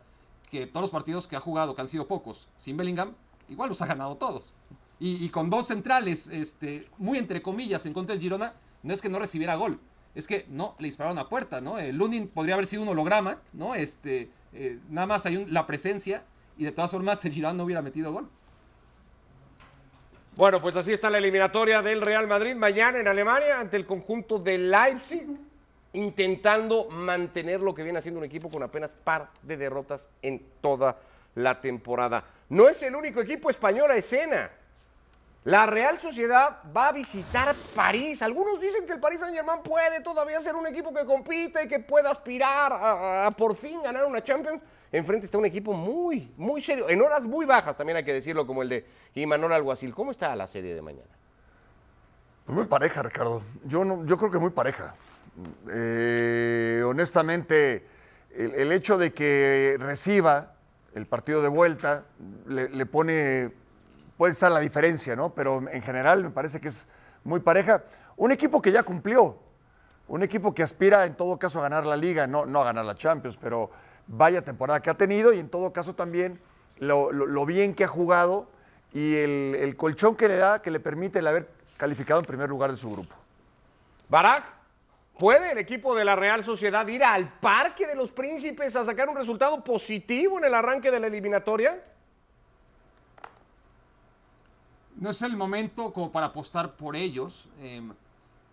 que 0.50 0.66
todos 0.66 0.82
los 0.82 0.90
partidos 0.90 1.26
que 1.26 1.36
ha 1.36 1.40
jugado, 1.40 1.74
que 1.74 1.80
han 1.80 1.88
sido 1.88 2.06
pocos, 2.06 2.48
sin 2.56 2.76
Bellingham, 2.76 3.14
igual 3.48 3.68
los 3.68 3.82
ha 3.82 3.86
ganado 3.86 4.16
todos. 4.16 4.52
Y, 4.98 5.28
con 5.28 5.50
dos 5.50 5.66
centrales, 5.66 6.28
este, 6.28 6.88
muy 6.96 7.18
entre 7.18 7.42
comillas, 7.42 7.84
en 7.84 7.92
contra 7.92 8.14
del 8.14 8.22
Girona, 8.22 8.54
no 8.82 8.94
es 8.94 9.02
que 9.02 9.10
no 9.10 9.18
recibiera 9.18 9.54
gol, 9.54 9.78
es 10.14 10.26
que 10.26 10.46
no, 10.48 10.74
le 10.78 10.86
dispararon 10.86 11.18
a 11.18 11.28
puerta, 11.28 11.60
¿no? 11.60 11.78
El 11.78 11.96
Lunin 11.96 12.28
podría 12.28 12.54
haber 12.54 12.66
sido 12.66 12.82
un 12.82 12.88
holograma, 12.88 13.38
¿no? 13.52 13.74
Este, 13.74 14.30
eh, 14.58 14.78
nada 14.88 15.06
más 15.06 15.26
hay 15.26 15.44
la 15.46 15.66
presencia 15.66 16.22
y 16.56 16.64
de 16.64 16.72
todas 16.72 16.90
formas 16.90 17.24
el 17.24 17.32
Girón 17.32 17.56
no 17.56 17.64
hubiera 17.64 17.82
metido 17.82 18.12
gol. 18.12 18.28
Bueno, 20.36 20.60
pues 20.60 20.76
así 20.76 20.92
está 20.92 21.08
la 21.08 21.18
eliminatoria 21.18 21.80
del 21.80 22.02
Real 22.02 22.26
Madrid 22.26 22.54
mañana 22.54 22.98
en 22.98 23.08
Alemania 23.08 23.58
ante 23.58 23.76
el 23.76 23.86
conjunto 23.86 24.38
de 24.38 24.58
Leipzig, 24.58 25.26
intentando 25.94 26.90
mantener 26.90 27.60
lo 27.60 27.74
que 27.74 27.82
viene 27.82 27.98
haciendo 27.98 28.20
un 28.20 28.26
equipo 28.26 28.50
con 28.50 28.62
apenas 28.62 28.92
par 28.92 29.30
de 29.42 29.56
derrotas 29.56 30.10
en 30.20 30.42
toda 30.60 30.98
la 31.36 31.58
temporada. 31.60 32.22
No 32.50 32.68
es 32.68 32.82
el 32.82 32.94
único 32.94 33.20
equipo 33.22 33.48
español 33.48 33.90
a 33.90 33.96
escena. 33.96 34.50
La 35.46 35.64
Real 35.64 35.96
Sociedad 36.00 36.58
va 36.76 36.88
a 36.88 36.92
visitar 36.92 37.54
París. 37.72 38.20
Algunos 38.20 38.60
dicen 38.60 38.84
que 38.84 38.94
el 38.94 38.98
Paris 38.98 39.20
Saint-Germain 39.20 39.62
puede 39.62 40.00
todavía 40.00 40.42
ser 40.42 40.56
un 40.56 40.66
equipo 40.66 40.92
que 40.92 41.06
compite 41.06 41.62
y 41.62 41.68
que 41.68 41.78
pueda 41.78 42.10
aspirar 42.10 42.72
a, 42.72 43.30
por 43.30 43.54
fin 43.54 43.80
ganar 43.80 44.06
una 44.06 44.24
Champions. 44.24 44.60
Enfrente 44.90 45.26
está 45.26 45.38
un 45.38 45.44
equipo 45.44 45.72
muy, 45.72 46.34
muy 46.36 46.60
serio, 46.60 46.88
en 46.88 47.00
horas 47.00 47.22
muy 47.22 47.46
bajas 47.46 47.76
también 47.76 47.96
hay 47.96 48.04
que 48.04 48.12
decirlo, 48.12 48.44
como 48.44 48.62
el 48.62 48.68
de 48.68 48.86
Imanol 49.14 49.52
Alguacil. 49.52 49.94
¿Cómo 49.94 50.10
está 50.10 50.34
la 50.34 50.48
serie 50.48 50.74
de 50.74 50.82
mañana? 50.82 51.14
Muy 52.48 52.64
pareja, 52.64 53.04
Ricardo. 53.04 53.42
Yo, 53.64 53.84
no, 53.84 54.04
yo 54.04 54.18
creo 54.18 54.32
que 54.32 54.38
muy 54.38 54.50
pareja. 54.50 54.96
Eh, 55.70 56.82
honestamente, 56.84 57.86
el, 58.34 58.72
hecho 58.72 58.98
de 58.98 59.12
que 59.12 59.76
reciba 59.78 60.54
el 60.92 61.06
partido 61.06 61.40
de 61.40 61.48
vuelta 61.48 62.02
le 62.48 62.86
pone 62.86 63.52
puede 64.16 64.32
estar 64.32 64.50
la 64.50 64.60
diferencia, 64.60 65.14
¿no? 65.16 65.34
Pero 65.34 65.68
en 65.70 65.82
general 65.82 66.22
me 66.22 66.30
parece 66.30 66.60
que 66.60 66.68
es 66.68 66.86
muy 67.24 67.40
pareja. 67.40 67.84
Un 68.16 68.32
equipo 68.32 68.62
que 68.62 68.72
ya 68.72 68.82
cumplió, 68.82 69.38
un 70.08 70.22
equipo 70.22 70.54
que 70.54 70.62
aspira 70.62 71.04
en 71.04 71.14
todo 71.14 71.38
caso 71.38 71.58
a 71.58 71.62
ganar 71.62 71.84
la 71.86 71.96
liga, 71.96 72.26
no, 72.26 72.46
no 72.46 72.62
a 72.62 72.64
ganar 72.64 72.84
la 72.84 72.94
Champions, 72.94 73.36
pero 73.36 73.70
vaya 74.06 74.42
temporada 74.42 74.80
que 74.80 74.90
ha 74.90 74.94
tenido 74.94 75.32
y 75.32 75.38
en 75.38 75.48
todo 75.48 75.72
caso 75.72 75.94
también 75.94 76.40
lo, 76.78 77.46
bien 77.46 77.74
que 77.74 77.84
ha 77.84 77.88
jugado 77.88 78.48
y 78.92 79.16
el, 79.16 79.74
colchón 79.76 80.16
que 80.16 80.28
le 80.28 80.36
da, 80.36 80.62
que 80.62 80.70
le 80.70 80.80
permite 80.80 81.18
el 81.18 81.26
haber 81.26 81.48
calificado 81.76 82.20
en 82.20 82.26
primer 82.26 82.48
lugar 82.48 82.70
de 82.70 82.76
su 82.76 82.90
grupo. 82.90 83.14
Barak. 84.08 84.56
¿Puede 85.18 85.52
el 85.52 85.56
equipo 85.56 85.94
de 85.94 86.04
la 86.04 86.14
Real 86.14 86.44
Sociedad 86.44 86.86
ir 86.88 87.02
al 87.02 87.26
Parque 87.40 87.86
de 87.86 87.94
los 87.94 88.12
Príncipes 88.12 88.76
a 88.76 88.84
sacar 88.84 89.08
un 89.08 89.16
resultado 89.16 89.64
positivo 89.64 90.36
en 90.36 90.44
el 90.44 90.54
arranque 90.54 90.90
de 90.90 91.00
la 91.00 91.06
eliminatoria? 91.06 91.82
No 94.96 95.10
es 95.10 95.22
el 95.22 95.36
momento 95.36 95.92
como 95.92 96.10
para 96.10 96.26
apostar 96.26 96.74
por 96.76 96.96
ellos, 96.96 97.48
eh, 97.60 97.82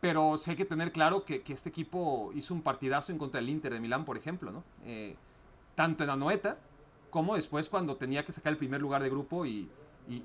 pero 0.02 0.38
sí 0.38 0.52
hay 0.52 0.58
que 0.58 0.66
tener 0.66 0.92
claro 0.92 1.24
que, 1.24 1.42
este 1.48 1.70
equipo 1.70 2.32
hizo 2.36 2.54
un 2.54 2.62
partidazo 2.62 3.12
en 3.12 3.18
contra 3.18 3.40
del 3.40 3.50
Inter 3.50 3.74
de 3.74 3.80
Milán, 3.80 4.04
por 4.04 4.18
ejemplo, 4.18 4.52
¿no? 4.52 4.64
Eh, 4.86 5.16
tanto 5.76 6.04
en 6.04 6.08
la 6.08 6.18
noeta 6.18 6.58
como 7.14 7.36
después 7.36 7.70
cuando 7.70 7.96
tenía 7.96 8.26
que 8.26 8.32
sacar 8.32 8.54
el 8.54 8.58
primer 8.58 8.82
lugar 8.82 9.04
de 9.04 9.10
grupo 9.10 9.46
y, 9.46 9.70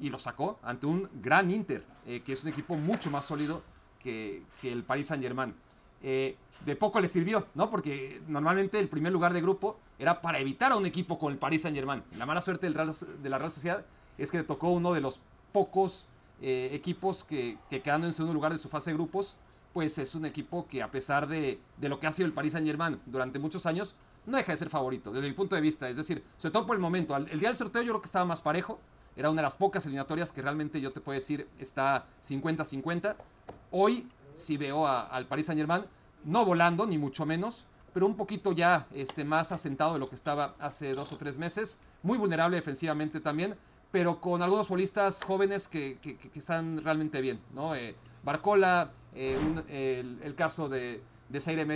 lo 0.00 0.18
sacó 0.18 0.58
ante 0.62 0.86
un 0.86 1.08
gran 1.22 1.50
Inter, 1.50 1.84
eh, 2.06 2.22
que 2.24 2.32
es 2.32 2.42
un 2.42 2.48
equipo 2.48 2.76
mucho 2.76 3.10
más 3.10 3.26
sólido 3.26 3.62
que, 4.00 4.42
el 4.62 4.82
Paris 4.84 5.08
Saint 5.08 5.22
Germain. 5.22 5.54
Eh, 6.02 6.36
de 6.64 6.76
poco 6.76 6.98
le 6.98 7.08
sirvió, 7.08 7.46
¿no? 7.54 7.70
Porque 7.70 8.22
normalmente 8.26 8.80
el 8.80 8.88
primer 8.88 9.12
lugar 9.12 9.34
de 9.34 9.42
grupo 9.42 9.78
era 9.98 10.22
para 10.22 10.38
evitar 10.38 10.72
a 10.72 10.76
un 10.76 10.86
equipo 10.86 11.18
con 11.18 11.30
el 11.30 11.38
Paris 11.38 11.62
Saint 11.62 11.76
Germain. 11.76 12.02
La 12.16 12.24
mala 12.24 12.40
suerte 12.40 12.66
del 12.66 12.74
Real, 12.74 12.92
de 13.22 13.28
la 13.28 13.38
Real 13.38 13.52
Sociedad 13.52 13.84
es 14.16 14.30
que 14.30 14.38
le 14.38 14.44
tocó 14.44 14.70
uno 14.70 14.94
de 14.94 15.02
los 15.02 15.20
pocos 15.52 16.06
eh, 16.40 16.70
equipos 16.72 17.24
que, 17.24 17.58
que, 17.68 17.82
quedando 17.82 18.06
en 18.06 18.12
segundo 18.12 18.34
lugar 18.34 18.52
de 18.52 18.58
su 18.58 18.68
fase 18.68 18.90
de 18.90 18.94
grupos, 18.94 19.36
pues 19.72 19.98
es 19.98 20.14
un 20.14 20.24
equipo 20.24 20.66
que 20.66 20.82
a 20.82 20.90
pesar 20.90 21.26
de, 21.28 21.60
de, 21.76 21.88
lo 21.88 22.00
que 22.00 22.06
ha 22.06 22.12
sido 22.12 22.26
el 22.26 22.32
Paris 22.32 22.52
Saint 22.52 22.66
Germain 22.66 23.00
durante 23.06 23.38
muchos 23.38 23.66
años, 23.66 23.94
no 24.26 24.36
deja 24.36 24.52
de 24.52 24.58
ser 24.58 24.70
favorito, 24.70 25.10
desde 25.10 25.28
mi 25.28 25.34
punto 25.34 25.56
de 25.56 25.62
vista. 25.62 25.88
Es 25.88 25.96
decir, 25.96 26.22
sobre 26.36 26.52
todo 26.52 26.66
por 26.66 26.76
el 26.76 26.82
momento. 26.82 27.16
El 27.16 27.40
día 27.40 27.48
del 27.48 27.56
sorteo 27.56 27.82
yo 27.82 27.92
creo 27.92 28.02
que 28.02 28.06
estaba 28.06 28.24
más 28.24 28.42
parejo. 28.42 28.78
Era 29.16 29.30
una 29.30 29.42
de 29.42 29.46
las 29.46 29.56
pocas 29.56 29.84
eliminatorias 29.86 30.30
que 30.30 30.42
realmente 30.42 30.80
yo 30.80 30.92
te 30.92 31.00
puedo 31.00 31.18
decir 31.18 31.48
está 31.58 32.06
50-50. 32.22 33.16
Hoy 33.70 34.06
sí 34.34 34.56
veo 34.56 34.86
a, 34.86 35.00
al 35.00 35.26
Paris 35.26 35.46
Saint 35.46 35.58
Germain 35.58 35.84
no 36.24 36.44
volando, 36.44 36.86
ni 36.86 36.98
mucho 36.98 37.26
menos, 37.26 37.64
pero 37.92 38.06
un 38.06 38.16
poquito 38.16 38.52
ya 38.52 38.86
este, 38.92 39.24
más 39.24 39.52
asentado 39.52 39.94
de 39.94 39.98
lo 39.98 40.08
que 40.08 40.14
estaba 40.14 40.54
hace 40.58 40.92
dos 40.92 41.12
o 41.12 41.16
tres 41.16 41.38
meses. 41.38 41.78
Muy 42.02 42.18
vulnerable 42.18 42.56
defensivamente 42.56 43.20
también, 43.20 43.56
pero 43.90 44.20
con 44.20 44.42
algunos 44.42 44.66
futbolistas 44.66 45.22
jóvenes 45.22 45.68
que, 45.68 45.98
que, 46.02 46.16
están 46.38 46.82
realmente 46.84 47.20
bien. 47.20 47.40
¿no? 47.54 47.74
Eh, 47.74 47.94
Barcola, 48.22 48.90
eh, 49.14 50.04
el, 50.22 50.34
caso 50.34 50.68
de, 50.68 51.00
de 51.28 51.40
Zaire 51.40 51.66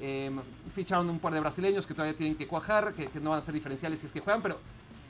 eh, 0.00 0.30
ficharon 0.70 1.08
un 1.10 1.18
par 1.18 1.32
de 1.32 1.40
brasileños 1.40 1.86
que 1.86 1.94
todavía 1.94 2.16
tienen 2.16 2.36
que 2.36 2.48
cuajar, 2.48 2.92
que, 2.94 3.08
no 3.20 3.30
van 3.30 3.38
a 3.38 3.42
ser 3.42 3.54
diferenciales 3.54 4.00
si 4.00 4.06
es 4.06 4.12
que 4.12 4.20
juegan, 4.20 4.42
pero, 4.42 4.58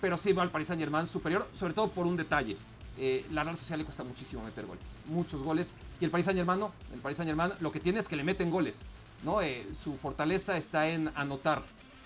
pero 0.00 0.16
sí 0.16 0.32
va 0.32 0.42
al 0.42 0.50
Paris 0.50 0.68
Saint 0.68 0.80
Germain 0.80 1.06
superior, 1.06 1.48
sobre 1.52 1.72
todo 1.74 1.88
por 1.88 2.06
un 2.06 2.16
detalle. 2.16 2.56
Eh, 2.98 3.24
la 3.30 3.42
Real 3.42 3.56
Social 3.56 3.78
le 3.78 3.84
cuesta 3.86 4.04
muchísimo 4.04 4.42
meter 4.42 4.66
goles, 4.66 4.92
muchos 5.06 5.42
goles. 5.42 5.76
Y 6.00 6.04
el 6.04 6.10
Paris 6.10 6.26
Saint 6.26 6.36
Germain 6.36 6.60
el 6.92 7.00
Paris 7.00 7.16
Saint 7.16 7.28
Germain 7.28 7.52
lo 7.60 7.72
que 7.72 7.80
tiene 7.80 8.00
es 8.00 8.08
que 8.08 8.16
le 8.16 8.24
meten 8.24 8.50
goles, 8.50 8.84
¿no? 9.22 9.38
Su 9.72 9.96
fortaleza 9.96 10.58
está 10.58 10.88
en 10.88 11.10
anotar. 11.14 11.62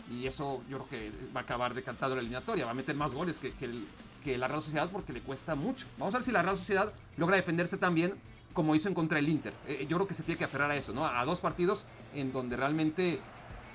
Y 0.08 0.26
eso 0.26 0.62
yo 0.70 0.78
creo 0.78 0.88
que 0.88 1.12
va 1.34 1.40
a 1.40 1.42
acabar 1.42 1.74
decantando 1.74 2.14
la 2.14 2.20
eliminatoria, 2.20 2.64
va 2.64 2.70
a 2.70 2.74
meter 2.74 2.94
más 2.94 3.12
goles 3.12 3.40
que, 3.40 3.52
que, 3.54 3.64
el, 3.64 3.88
que, 4.26 4.36
la 4.36 4.48
Real 4.48 4.60
Sociedad 4.60 4.90
porque 4.90 5.12
le 5.12 5.20
cuesta 5.20 5.54
mucho. 5.54 5.86
Vamos 5.98 6.14
a 6.14 6.18
ver 6.18 6.24
si 6.24 6.32
la 6.32 6.42
Real 6.42 6.56
Sociedad 6.56 6.92
logra 7.16 7.36
defenderse 7.36 7.76
también 7.76 8.14
como 8.52 8.74
hizo 8.74 8.88
en 8.88 8.94
contra 8.94 9.16
del 9.16 9.28
Inter. 9.28 9.52
Eh, 9.68 9.86
yo 9.88 9.96
creo 9.96 10.08
que 10.08 10.14
se 10.14 10.22
tiene 10.22 10.38
que 10.38 10.44
aferrar 10.44 10.70
a 10.70 10.76
eso, 10.76 10.92
¿no? 10.92 11.06
A 11.06 11.24
dos 11.24 11.40
partidos 11.40 11.84
en 12.14 12.32
donde 12.32 12.56
realmente 12.56 13.20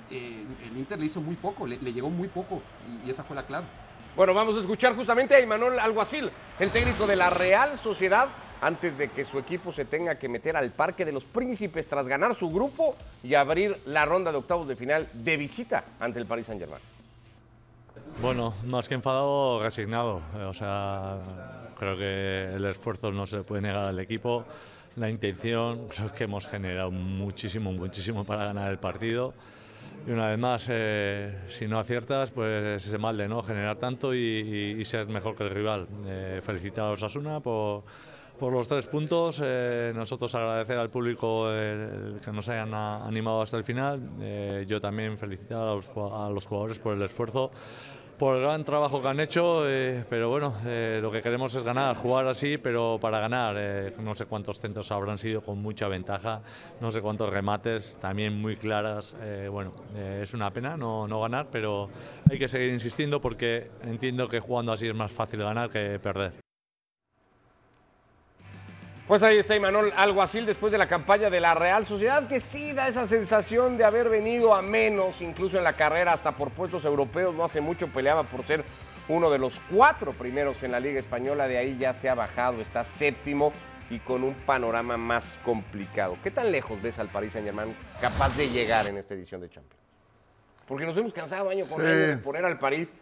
eh, 0.10 0.46
el 0.70 0.78
Inter 0.78 1.00
le 1.00 1.06
hizo 1.06 1.22
muy 1.22 1.36
poco, 1.36 1.66
le, 1.66 1.78
le 1.78 1.94
llegó 1.94 2.10
muy 2.10 2.28
poco 2.28 2.62
y, 3.04 3.08
y 3.08 3.12
esa 3.12 3.24
fue 3.24 3.36
la 3.36 3.46
clave. 3.46 3.66
Bueno, 4.16 4.34
vamos 4.34 4.56
a 4.58 4.60
escuchar 4.60 4.96
justamente 4.96 5.36
a 5.36 5.40
Imanol 5.40 5.80
Alguacil, 5.80 6.30
el 6.60 6.70
técnico 6.70 7.08
de 7.08 7.16
la 7.16 7.30
Real 7.30 7.78
Sociedad, 7.78 8.28
antes 8.62 8.98
de 8.98 9.10
que 9.10 9.24
su 9.24 9.40
equipo 9.40 9.72
se 9.72 9.86
tenga 9.86 10.20
que 10.20 10.28
meter 10.28 10.58
al 10.58 10.72
Parque 10.72 11.06
de 11.06 11.12
los 11.12 11.24
Príncipes 11.26 11.88
tras 11.88 12.08
ganar 12.08 12.36
su 12.36 12.50
grupo 12.50 12.96
y 13.24 13.36
abrir 13.36 13.78
la 13.86 14.06
ronda 14.06 14.32
de 14.32 14.38
octavos 14.38 14.68
de 14.68 14.76
final 14.76 15.08
de 15.14 15.38
visita 15.38 15.84
ante 16.00 16.20
el 16.20 16.26
Paris 16.26 16.46
Saint-Germain. 16.48 16.91
Bueno, 18.20 18.54
más 18.66 18.90
que 18.90 18.96
enfadado, 18.96 19.62
resignado. 19.62 20.22
O 20.48 20.54
sea, 20.54 21.20
creo 21.78 21.98
que 21.98 22.56
el 22.56 22.66
esfuerzo 22.66 23.12
no 23.12 23.26
se 23.26 23.44
puede 23.44 23.62
negar 23.62 23.86
al 23.86 24.00
equipo. 24.00 24.46
La 24.96 25.10
intención, 25.10 25.88
creo 25.88 26.12
que 26.12 26.24
hemos 26.26 26.48
generado 26.48 26.92
muchísimo, 26.92 27.72
muchísimo 27.72 28.26
para 28.26 28.46
ganar 28.46 28.72
el 28.72 28.78
partido 28.80 29.34
y 30.08 30.12
una 30.12 30.30
vez 30.30 30.40
más, 30.40 30.68
eh, 30.70 31.42
si 31.48 31.68
no 31.68 31.80
aciertas, 31.80 32.32
pues 32.32 32.84
ese 32.84 32.98
mal 32.98 33.18
de 33.18 33.28
no 33.28 33.44
generar 33.44 33.78
tanto 33.78 34.16
y, 34.16 34.84
ser 34.84 35.08
mejor 35.08 35.36
que 35.36 35.44
el 35.44 35.52
rival. 35.52 35.88
Eh, 36.08 36.42
felicitar 36.44 36.86
a 36.86 36.92
Osasuna 36.92 37.40
por, 37.40 37.84
por 38.40 38.52
los 38.52 38.68
tres 38.68 38.88
puntos. 38.88 39.40
Eh, 39.44 39.94
nosotros 39.96 40.34
agradecer 40.34 40.78
al 40.78 40.90
público 40.90 41.46
que 41.48 42.32
nos 42.32 42.50
hayan 42.50 42.74
animado 42.74 43.44
hasta 43.44 43.58
el 43.58 43.64
final. 43.64 44.02
Eh, 44.20 44.66
yo 44.68 44.80
también 44.80 45.18
felicitar 45.20 45.60
a 45.60 45.76
los, 45.76 46.46
jugadores 46.48 46.80
por 46.80 46.96
el 46.96 47.02
esfuerzo. 47.04 47.52
Por 48.22 48.36
el 48.36 48.44
gran 48.44 48.64
trabajo 48.64 49.02
que 49.02 49.08
han 49.08 49.20
hecho, 49.20 49.68
eh, 49.68 50.06
pero 50.08 50.30
bueno, 50.30 50.54
lo 50.64 51.12
que 51.12 51.24
queremos 51.24 51.56
es 51.56 51.64
ganar, 51.64 51.96
jugar 51.96 52.28
así, 52.28 52.60
pero 52.60 53.00
para 53.02 53.20
ganar. 53.20 53.56
no 53.98 54.14
sé 54.14 54.28
cuántos 54.28 54.60
centros 54.60 54.92
habrán 54.92 55.18
sido 55.18 55.42
con 55.42 55.60
mucha 55.60 55.88
ventaja, 55.88 56.44
no 56.80 56.92
sé 56.92 57.02
cuántos 57.02 57.32
remates, 57.32 57.98
también 58.00 58.40
muy 58.40 58.58
claras. 58.58 59.16
bueno, 59.50 59.74
es 59.98 60.36
una 60.36 60.52
pena 60.52 60.78
no, 60.78 61.08
no 61.08 61.20
ganar, 61.20 61.48
pero 61.52 61.90
hay 62.30 62.38
que 62.38 62.48
seguir 62.48 62.72
insistiendo 62.72 63.20
porque 63.20 63.72
entiendo 63.82 64.28
que 64.28 64.40
jugando 64.40 64.72
así 64.72 64.88
es 64.88 64.94
más 64.94 65.12
fácil 65.12 65.40
ganar 65.40 65.72
que 65.72 65.98
perder. 65.98 66.41
Pues 69.08 69.24
ahí 69.24 69.38
está 69.38 69.56
Imanol 69.56 69.92
Alguacil 69.96 70.46
después 70.46 70.72
de 70.72 70.78
la 70.78 70.88
campaña 70.88 71.30
de 71.30 71.42
la 71.42 71.54
Real 71.54 71.86
Sociedad, 71.86 72.28
que 72.28 72.40
sí 72.40 72.72
da 72.72 72.88
esa 72.88 73.08
sensación 73.08 73.78
de 73.78 73.84
haber 73.84 74.08
venido 74.10 74.56
a 74.56 74.62
menos, 74.62 75.22
incluso 75.22 75.58
en 75.58 75.64
la 75.64 75.74
carrera, 75.74 76.14
hasta 76.14 76.32
por 76.32 76.52
puestos 76.52 76.86
europeos. 76.86 77.36
No 77.36 77.44
hace 77.44 77.60
mucho 77.60 77.88
peleaba 77.88 78.24
por 78.24 78.46
ser 78.46 78.64
uno 79.10 79.30
de 79.30 79.40
los 79.40 79.60
cuatro 79.72 80.14
primeros 80.14 80.64
en 80.64 80.72
la 80.72 80.80
Liga 80.80 81.00
Española. 81.00 81.48
De 81.48 81.58
ahí 81.58 81.78
ya 81.78 81.94
se 81.94 82.10
ha 82.10 82.16
bajado, 82.16 82.62
está 82.62 82.86
séptimo 82.86 83.52
y 83.90 84.00
con 84.00 84.24
un 84.24 84.34
panorama 84.34 84.96
más 84.96 85.38
complicado. 85.44 86.18
¿Qué 86.24 86.32
tan 86.32 86.50
lejos 86.52 86.82
ves 86.82 86.98
al 86.98 87.10
Paris 87.10 87.34
Saint-Germain 87.34 87.76
capaz 88.00 88.38
de 88.38 88.50
llegar 88.50 88.88
en 88.88 88.98
esta 88.98 89.14
edición 89.14 89.42
de 89.42 89.50
Champions? 89.50 89.82
Porque 90.66 90.86
nos 90.86 90.96
hemos 90.96 91.12
cansado 91.12 91.50
año 91.50 91.66
con 91.66 91.82
sí. 91.82 91.88
año 91.88 91.98
de 91.98 92.18
poner 92.18 92.46
al 92.46 92.58
París 92.58 92.94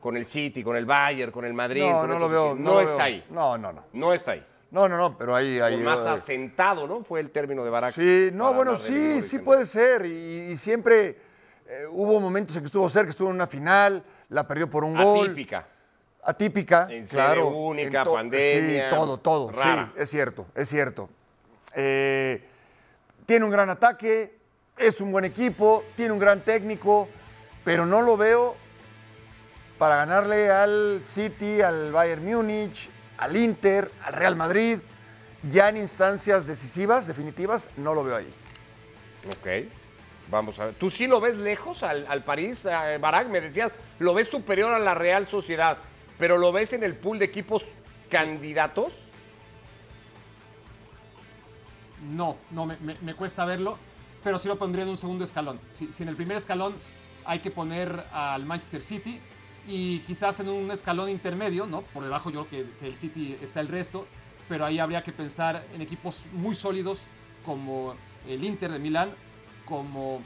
con 0.00 0.16
el 0.16 0.24
City, 0.24 0.62
con 0.62 0.76
el 0.76 0.86
Bayern, 0.86 1.30
con 1.30 1.44
el 1.44 1.52
Madrid. 1.52 1.82
No, 1.82 2.00
con 2.00 2.08
no 2.10 2.18
lo 2.18 2.28
veo. 2.30 2.54
No, 2.54 2.62
no 2.62 2.74
lo 2.74 2.80
está 2.80 2.94
veo. 2.94 3.04
ahí. 3.04 3.24
No, 3.28 3.58
no, 3.58 3.72
no. 3.72 3.84
No 3.92 4.14
está 4.14 4.32
ahí. 4.32 4.46
No, 4.70 4.88
no, 4.88 4.96
no, 4.96 5.16
pero 5.16 5.34
ahí... 5.34 5.60
ahí 5.60 5.78
más 5.78 6.00
eh, 6.00 6.08
asentado, 6.10 6.86
¿no? 6.86 7.02
Fue 7.02 7.20
el 7.20 7.30
término 7.30 7.64
de 7.64 7.70
Barack. 7.70 7.94
Sí, 7.94 8.30
no, 8.32 8.52
bueno, 8.52 8.76
sí, 8.76 9.22
sí 9.22 9.38
puede 9.38 9.64
ser. 9.64 10.04
Y, 10.04 10.50
y 10.52 10.56
siempre 10.56 11.16
eh, 11.66 11.84
hubo 11.90 12.20
momentos 12.20 12.54
en 12.56 12.62
que 12.62 12.66
estuvo 12.66 12.88
cerca, 12.90 13.10
estuvo 13.10 13.28
en 13.28 13.36
una 13.36 13.46
final, 13.46 14.02
la 14.28 14.46
perdió 14.46 14.68
por 14.68 14.84
un 14.84 14.96
gol. 14.96 15.26
Atípica. 15.26 15.66
Atípica, 16.22 16.88
en 16.90 17.06
claro. 17.06 17.48
única, 17.48 18.04
to 18.04 18.12
pandemia. 18.12 18.90
Sí, 18.90 18.94
todo, 18.94 19.16
todo. 19.18 19.50
Rara. 19.50 19.90
Sí, 19.94 20.02
es 20.02 20.10
cierto, 20.10 20.46
es 20.54 20.68
cierto. 20.68 21.08
Eh, 21.74 22.44
tiene 23.24 23.44
un 23.44 23.50
gran 23.50 23.70
ataque, 23.70 24.36
es 24.76 25.00
un 25.00 25.12
buen 25.12 25.24
equipo, 25.24 25.84
tiene 25.96 26.12
un 26.12 26.18
gran 26.18 26.40
técnico, 26.40 27.08
pero 27.64 27.86
no 27.86 28.02
lo 28.02 28.16
veo 28.16 28.56
para 29.78 29.96
ganarle 29.96 30.50
al 30.50 31.02
City, 31.06 31.62
al 31.62 31.92
Bayern 31.92 32.24
Múnich, 32.24 32.90
al 33.18 33.36
Inter, 33.36 33.90
al 34.04 34.14
Real 34.14 34.36
Madrid, 34.36 34.78
ya 35.50 35.68
en 35.68 35.76
instancias 35.76 36.46
decisivas, 36.46 37.06
definitivas, 37.06 37.68
no 37.76 37.94
lo 37.94 38.04
veo 38.04 38.16
ahí. 38.16 38.32
Ok, 39.26 39.68
vamos 40.30 40.58
a 40.58 40.66
ver. 40.66 40.74
¿Tú 40.74 40.88
sí 40.88 41.06
lo 41.06 41.20
ves 41.20 41.36
lejos 41.36 41.82
al, 41.82 42.06
al 42.08 42.24
París, 42.24 42.64
a 42.66 42.96
Barak? 42.98 43.28
Me 43.28 43.40
decías, 43.40 43.72
lo 43.98 44.14
ves 44.14 44.28
superior 44.28 44.72
a 44.72 44.78
la 44.78 44.94
Real 44.94 45.26
Sociedad, 45.26 45.78
pero 46.18 46.38
¿lo 46.38 46.52
ves 46.52 46.72
en 46.72 46.82
el 46.82 46.94
pool 46.94 47.18
de 47.18 47.26
equipos 47.26 47.62
sí. 47.62 48.10
candidatos? 48.10 48.92
No, 52.12 52.36
no, 52.52 52.64
me, 52.64 52.76
me, 52.78 52.96
me, 53.00 53.14
cuesta 53.14 53.44
verlo, 53.44 53.76
pero 54.22 54.38
sí 54.38 54.46
lo 54.46 54.56
pondría 54.56 54.84
en 54.84 54.90
un 54.90 54.96
segundo 54.96 55.24
escalón. 55.24 55.60
Si, 55.72 55.90
si 55.90 56.04
en 56.04 56.08
el 56.08 56.16
primer 56.16 56.36
escalón 56.36 56.74
hay 57.24 57.40
que 57.40 57.50
poner 57.50 58.04
al 58.12 58.44
Manchester 58.44 58.82
City, 58.82 59.20
y 59.68 60.00
quizás 60.00 60.40
en 60.40 60.48
un 60.48 60.70
escalón 60.70 61.10
intermedio, 61.10 61.66
¿no? 61.66 61.82
Por 61.82 62.02
debajo 62.02 62.30
yo 62.30 62.46
creo 62.46 62.66
que, 62.66 62.70
que, 62.78 62.86
el 62.86 62.96
City 62.96 63.36
está 63.42 63.60
el 63.60 63.68
resto, 63.68 64.06
pero 64.48 64.64
ahí 64.64 64.78
habría 64.78 65.02
que 65.02 65.12
pensar 65.12 65.64
en 65.74 65.82
equipos 65.82 66.26
muy 66.32 66.54
sólidos 66.54 67.06
como 67.44 67.94
el 68.26 68.44
Inter 68.44 68.72
de 68.72 68.78
Milán, 68.78 69.10
como 69.64 70.22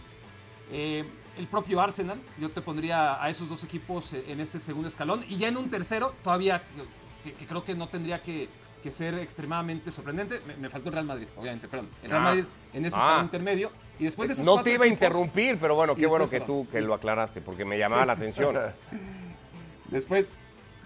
eh, 0.71 1.05
el 1.37 1.47
propio 1.49 1.81
Arsenal. 1.81 2.21
Yo 2.39 2.51
te 2.51 2.61
pondría 2.61 3.23
a 3.23 3.29
esos 3.31 3.49
dos 3.49 3.65
equipos 3.65 4.13
en 4.13 4.41
ese 4.41 4.61
segundo 4.61 4.89
escalón 4.89 5.25
y 5.29 5.37
ya 5.37 5.49
en 5.49 5.57
un 5.57 5.71
tercero 5.71 6.15
todavía 6.23 6.63
que, 7.25 7.33
que 7.33 7.47
creo 7.47 7.65
que 7.65 7.75
no 7.75 7.89
tendría 7.89 8.23
que, 8.23 8.49
que 8.83 8.91
ser 8.91 9.15
extremadamente 9.15 9.91
sorprendente. 9.91 10.41
Me, 10.47 10.57
me, 10.57 10.69
faltó 10.69 10.89
el 10.89 10.95
Real 10.95 11.07
Madrid, 11.07 11.27
obviamente, 11.37 11.69
perdón. 11.69 11.89
El 12.03 12.11
Real 12.11 12.23
Madrid 12.23 12.45
en 12.73 12.85
ese 12.85 12.97
ah. 12.97 13.01
escalón 13.01 13.25
intermedio. 13.25 13.73
Y 13.99 14.05
después 14.05 14.29
de 14.29 14.35
esos 14.35 14.45
no 14.45 14.63
te 14.63 14.71
iba 14.71 14.85
equipos, 14.85 15.03
a 15.03 15.07
interrumpir, 15.07 15.59
pero 15.61 15.75
bueno, 15.75 15.95
qué 15.95 16.07
bueno 16.07 16.29
que 16.29 16.41
tú 16.41 16.67
que 16.71 16.81
lo 16.81 16.95
aclaraste, 16.95 17.41
porque 17.41 17.65
me 17.65 17.79
llamaba 17.79 18.03
sí, 18.03 18.07
la 18.07 18.13
atención. 18.13 18.57
Sí, 18.91 18.99
Después, 19.93 20.33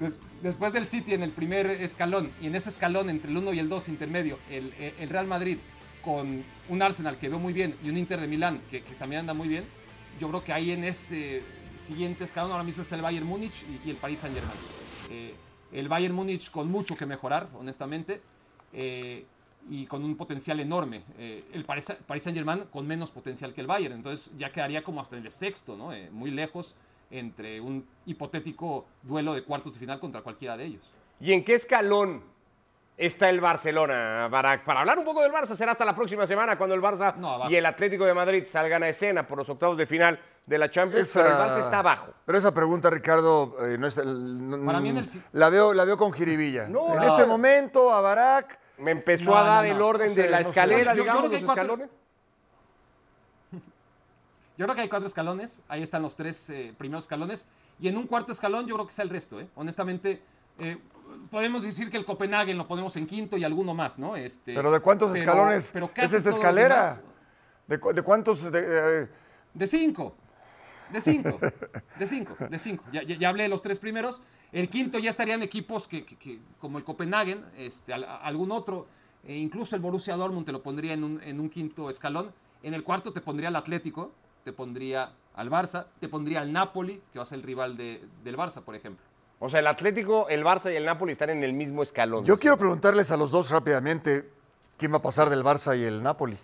des, 0.00 0.18
después 0.42 0.72
del 0.74 0.84
City 0.84 1.14
en 1.14 1.22
el 1.22 1.30
primer 1.30 1.66
escalón 1.66 2.30
y 2.42 2.48
en 2.48 2.54
ese 2.54 2.68
escalón 2.68 3.08
entre 3.08 3.30
el 3.30 3.36
1 3.38 3.54
y 3.54 3.58
el 3.58 3.68
2 3.68 3.88
intermedio, 3.88 4.38
el, 4.50 4.74
el, 4.98 5.08
Real 5.08 5.26
Madrid 5.26 5.58
con 6.02 6.44
un 6.68 6.82
Arsenal 6.82 7.18
que 7.18 7.28
veo 7.28 7.38
muy 7.38 7.52
bien 7.52 7.76
y 7.82 7.88
un 7.88 7.96
Inter 7.96 8.20
de 8.20 8.28
Milán 8.28 8.60
que, 8.70 8.82
que 8.82 8.94
también 8.94 9.20
anda 9.20 9.32
muy 9.32 9.48
bien, 9.48 9.64
yo 10.20 10.28
creo 10.28 10.44
que 10.44 10.52
ahí 10.52 10.72
en 10.72 10.84
ese 10.84 11.42
siguiente 11.76 12.24
escalón 12.24 12.52
ahora 12.52 12.64
mismo 12.64 12.82
está 12.82 12.96
el 12.96 13.02
Bayern 13.02 13.26
Múnich 13.26 13.64
y, 13.64 13.88
y 13.88 13.90
el 13.90 13.96
Paris 13.96 14.20
Saint 14.20 14.34
Germain. 14.34 14.58
Eh, 15.10 15.34
el 15.72 15.88
Bayern 15.88 16.14
Múnich 16.14 16.50
con 16.50 16.70
mucho 16.70 16.96
que 16.96 17.06
mejorar, 17.06 17.48
honestamente, 17.54 18.20
eh, 18.72 19.24
y 19.68 19.86
con 19.86 20.04
un 20.04 20.16
potencial 20.16 20.60
enorme. 20.60 21.02
Eh, 21.18 21.44
el 21.52 21.64
Paris, 21.64 21.92
Paris 22.06 22.22
Saint 22.22 22.36
Germain 22.36 22.64
con 22.70 22.86
menos 22.86 23.10
potencial 23.10 23.52
que 23.52 23.60
el 23.60 23.66
Bayern, 23.66 23.94
entonces 23.94 24.30
ya 24.38 24.52
quedaría 24.52 24.82
como 24.82 25.00
hasta 25.00 25.16
en 25.16 25.24
el 25.24 25.30
sexto, 25.30 25.76
¿no? 25.76 25.92
Eh, 25.92 26.08
muy 26.10 26.30
lejos 26.30 26.74
entre 27.10 27.60
un 27.60 27.86
hipotético 28.06 28.86
duelo 29.02 29.34
de 29.34 29.42
cuartos 29.44 29.74
de 29.74 29.80
final 29.80 30.00
contra 30.00 30.22
cualquiera 30.22 30.56
de 30.56 30.64
ellos. 30.64 30.82
¿Y 31.20 31.32
en 31.32 31.44
qué 31.44 31.54
escalón 31.54 32.22
está 32.96 33.28
el 33.30 33.40
Barcelona, 33.40 34.28
Barak? 34.30 34.64
Para 34.64 34.80
hablar 34.80 34.98
un 34.98 35.04
poco 35.04 35.22
del 35.22 35.32
Barça, 35.32 35.54
será 35.54 35.72
hasta 35.72 35.84
la 35.84 35.94
próxima 35.94 36.26
semana 36.26 36.56
cuando 36.58 36.74
el 36.74 36.82
Barça 36.82 37.14
No, 37.16 37.48
y 37.50 37.56
el 37.56 37.66
Atlético 37.66 38.04
de 38.06 38.14
Madrid 38.14 38.44
salgan 38.50 38.82
a 38.82 38.88
escena 38.88 39.26
por 39.26 39.38
los 39.38 39.48
octavos 39.48 39.76
de 39.76 39.86
final 39.86 40.18
de 40.46 40.58
la 40.58 40.70
Champions, 40.70 41.08
Esa- 41.08 41.22
pero 41.22 41.34
el 41.34 41.40
Barça 41.40 41.60
está 41.60 41.78
abajo. 41.80 42.08
Pero 42.24 42.38
esa 42.38 42.52
pregunta, 42.54 42.90
Ricardo, 42.90 43.56
eh, 43.66 43.76
no 43.78 43.86
es 43.86 43.96
el- 43.98 44.62
Para 44.64 44.80
mí 44.80 44.90
en 44.90 44.98
el 44.98 45.06
la, 45.32 45.48
veo, 45.50 45.74
la 45.74 45.84
veo 45.84 45.96
con 45.96 46.12
jiribilla. 46.12 46.68
No, 46.68 46.92
en 46.94 47.00
no. 47.00 47.06
este 47.06 47.24
momento, 47.26 47.92
a 47.92 48.00
Barak, 48.00 48.58
Me 48.78 48.90
empezó 48.90 49.30
No, 49.30 49.36
a 49.38 49.42
dar 49.42 49.62
no, 49.64 49.70
no. 49.70 49.76
el 49.76 49.80
orden 49.80 50.14
de 50.14 50.28
la 50.28 50.40
escalera, 50.42 50.92
Yo- 50.92 50.96
yo 50.98 51.02
digamos, 51.04 51.20
creo 51.22 51.30
que 51.30 51.36
los 51.38 51.44
cuatro- 51.46 51.62
escalones. 51.62 51.90
Yo 54.58 54.64
creo 54.64 54.74
que 54.74 54.82
hay 54.82 54.88
cuatro 54.88 55.06
escalones, 55.06 55.62
ahí 55.68 55.82
están 55.82 56.02
los 56.02 56.16
tres 56.16 56.48
eh, 56.50 56.74
primeros 56.78 57.04
escalones, 57.04 57.46
y 57.78 57.88
en 57.88 57.96
un 57.96 58.06
cuarto 58.06 58.32
escalón 58.32 58.66
yo 58.66 58.74
creo 58.74 58.86
que 58.86 58.90
está 58.90 59.02
el 59.02 59.10
resto. 59.10 59.38
¿eh? 59.40 59.48
Honestamente, 59.54 60.22
eh, 60.58 60.78
podemos 61.30 61.62
decir 61.62 61.90
que 61.90 61.96
el 61.98 62.04
Copenhagen 62.04 62.56
lo 62.56 62.66
ponemos 62.66 62.96
en 62.96 63.06
quinto 63.06 63.36
y 63.36 63.44
alguno 63.44 63.74
más, 63.74 63.98
¿no? 63.98 64.16
Este, 64.16 64.54
¿pero 64.54 64.70
de 64.70 64.80
cuántos 64.80 65.10
pero- 65.12 65.20
escalones 65.30 65.70
pero 65.72 65.90
es 65.94 66.12
esta 66.12 66.30
escalera? 66.30 67.00
¿De, 67.66 67.78
cu- 67.78 67.92
de 67.92 68.02
cuántos? 68.02 68.50
de, 68.50 68.64
eh, 69.02 69.08
De 69.52 69.66
cinco. 69.66 70.14
De 70.90 71.00
cinco. 71.00 71.38
De 71.98 72.06
cinco. 72.06 72.36
De 72.48 72.58
cinco. 72.58 72.84
Ya, 72.92 73.02
ya- 73.02 73.16
ya 73.16 73.28
hablé 73.28 73.42
de 73.42 73.48
los 73.48 73.60
tres 73.60 73.78
primeros. 73.78 74.22
El 74.52 74.68
quinto 74.70 74.98
ya 74.98 75.10
estarían 75.10 75.42
equipos 75.42 75.88
que, 75.88 76.04
que- 76.06 76.16
que- 76.16 76.38
como 76.60 76.78
el 76.78 76.84
Copenhagen, 76.84 77.44
este, 77.56 77.92
al- 77.92 78.04
algún 78.04 78.52
otro. 78.52 78.86
e 79.24 79.34
incluso 79.36 79.74
el 79.74 79.82
Borussia 79.82 80.14
Dortmund 80.14 80.46
te 80.46 80.52
lo 80.52 80.62
pondría 80.62 80.92
en 80.92 81.02
un, 81.02 81.20
en 81.20 81.40
un 81.40 81.50
quinto 81.50 81.90
escalón. 81.90 82.32
En 82.62 82.74
el 82.74 82.84
cuarto 82.84 83.12
te 83.12 83.20
pondría 83.20 83.48
al 83.48 83.56
Atlético, 83.56 84.12
te 84.46 84.52
pondría 84.52 85.10
al 85.34 85.50
Barça, 85.50 85.86
te 85.98 86.08
pondría 86.08 86.40
al 86.40 86.52
Napoli, 86.52 87.02
que 87.12 87.18
va 87.18 87.24
a 87.24 87.26
ser 87.26 87.38
el 87.38 87.42
rival 87.42 87.76
de- 87.76 88.00
del 88.22 88.36
Barça, 88.36 88.62
por 88.62 88.76
ejemplo. 88.76 89.04
O 89.40 89.48
sea, 89.48 89.58
el 89.58 89.66
Atlético, 89.66 90.28
el 90.28 90.44
Barça 90.44 90.72
y 90.72 90.76
el 90.76 90.84
Napoli 90.84 91.10
están 91.10 91.30
en 91.30 91.42
el 91.42 91.52
mismo 91.52 91.82
escalón. 91.82 92.24
yo 92.24 92.38
quiero 92.38 92.56
preguntarles 92.56 93.10
a 93.10 93.16
los 93.16 93.32
dos 93.32 93.50
rápidamente 93.50 94.30
quién 94.78 94.92
va 94.92 94.98
a 94.98 95.02
pasar 95.02 95.28
del 95.30 95.42
Barça 95.42 95.76
y 95.76 95.82
el 95.82 96.00
Napoli. 96.00 96.38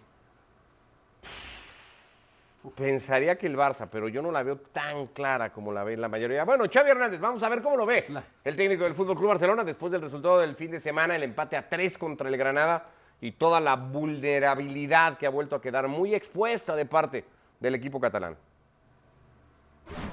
Pensaría 2.74 3.38
que 3.38 3.46
el 3.46 3.56
Barça, 3.56 3.88
pero 3.90 4.08
yo 4.08 4.20
no 4.20 4.32
la 4.32 4.42
veo 4.42 4.56
tan 4.56 5.06
clara 5.08 5.52
como 5.52 5.72
la 5.72 5.84
ve 5.84 5.96
la 5.96 6.08
mayoría. 6.08 6.42
Bueno, 6.44 6.64
Xavi 6.72 6.90
Hernández, 6.90 7.20
vamos 7.20 7.40
a 7.44 7.48
ver 7.48 7.62
cómo 7.62 7.76
lo 7.76 7.86
ves. 7.86 8.08
El 8.42 8.56
técnico 8.56 8.82
del 8.82 8.94
Fútbol 8.96 9.16
Club 9.16 9.28
Barcelona, 9.28 9.62
después 9.62 9.92
del 9.92 10.00
resultado 10.02 10.40
del 10.40 10.56
fin 10.56 10.72
de 10.72 10.80
semana, 10.80 11.14
el 11.14 11.22
empate 11.22 11.56
a 11.56 11.68
tres 11.68 11.96
contra 11.96 12.28
el 12.28 12.36
Granada 12.36 12.86
y 13.20 13.30
toda 13.30 13.60
la 13.60 13.76
vulnerabilidad 13.76 15.18
que 15.18 15.26
ha 15.26 15.30
vuelto 15.30 15.54
a 15.54 15.62
quedar 15.62 15.86
muy 15.86 16.16
expuesta 16.16 16.74
de 16.74 16.84
parte 16.84 17.24
del 17.62 17.76
equipo 17.76 18.00
catalán. 18.00 18.36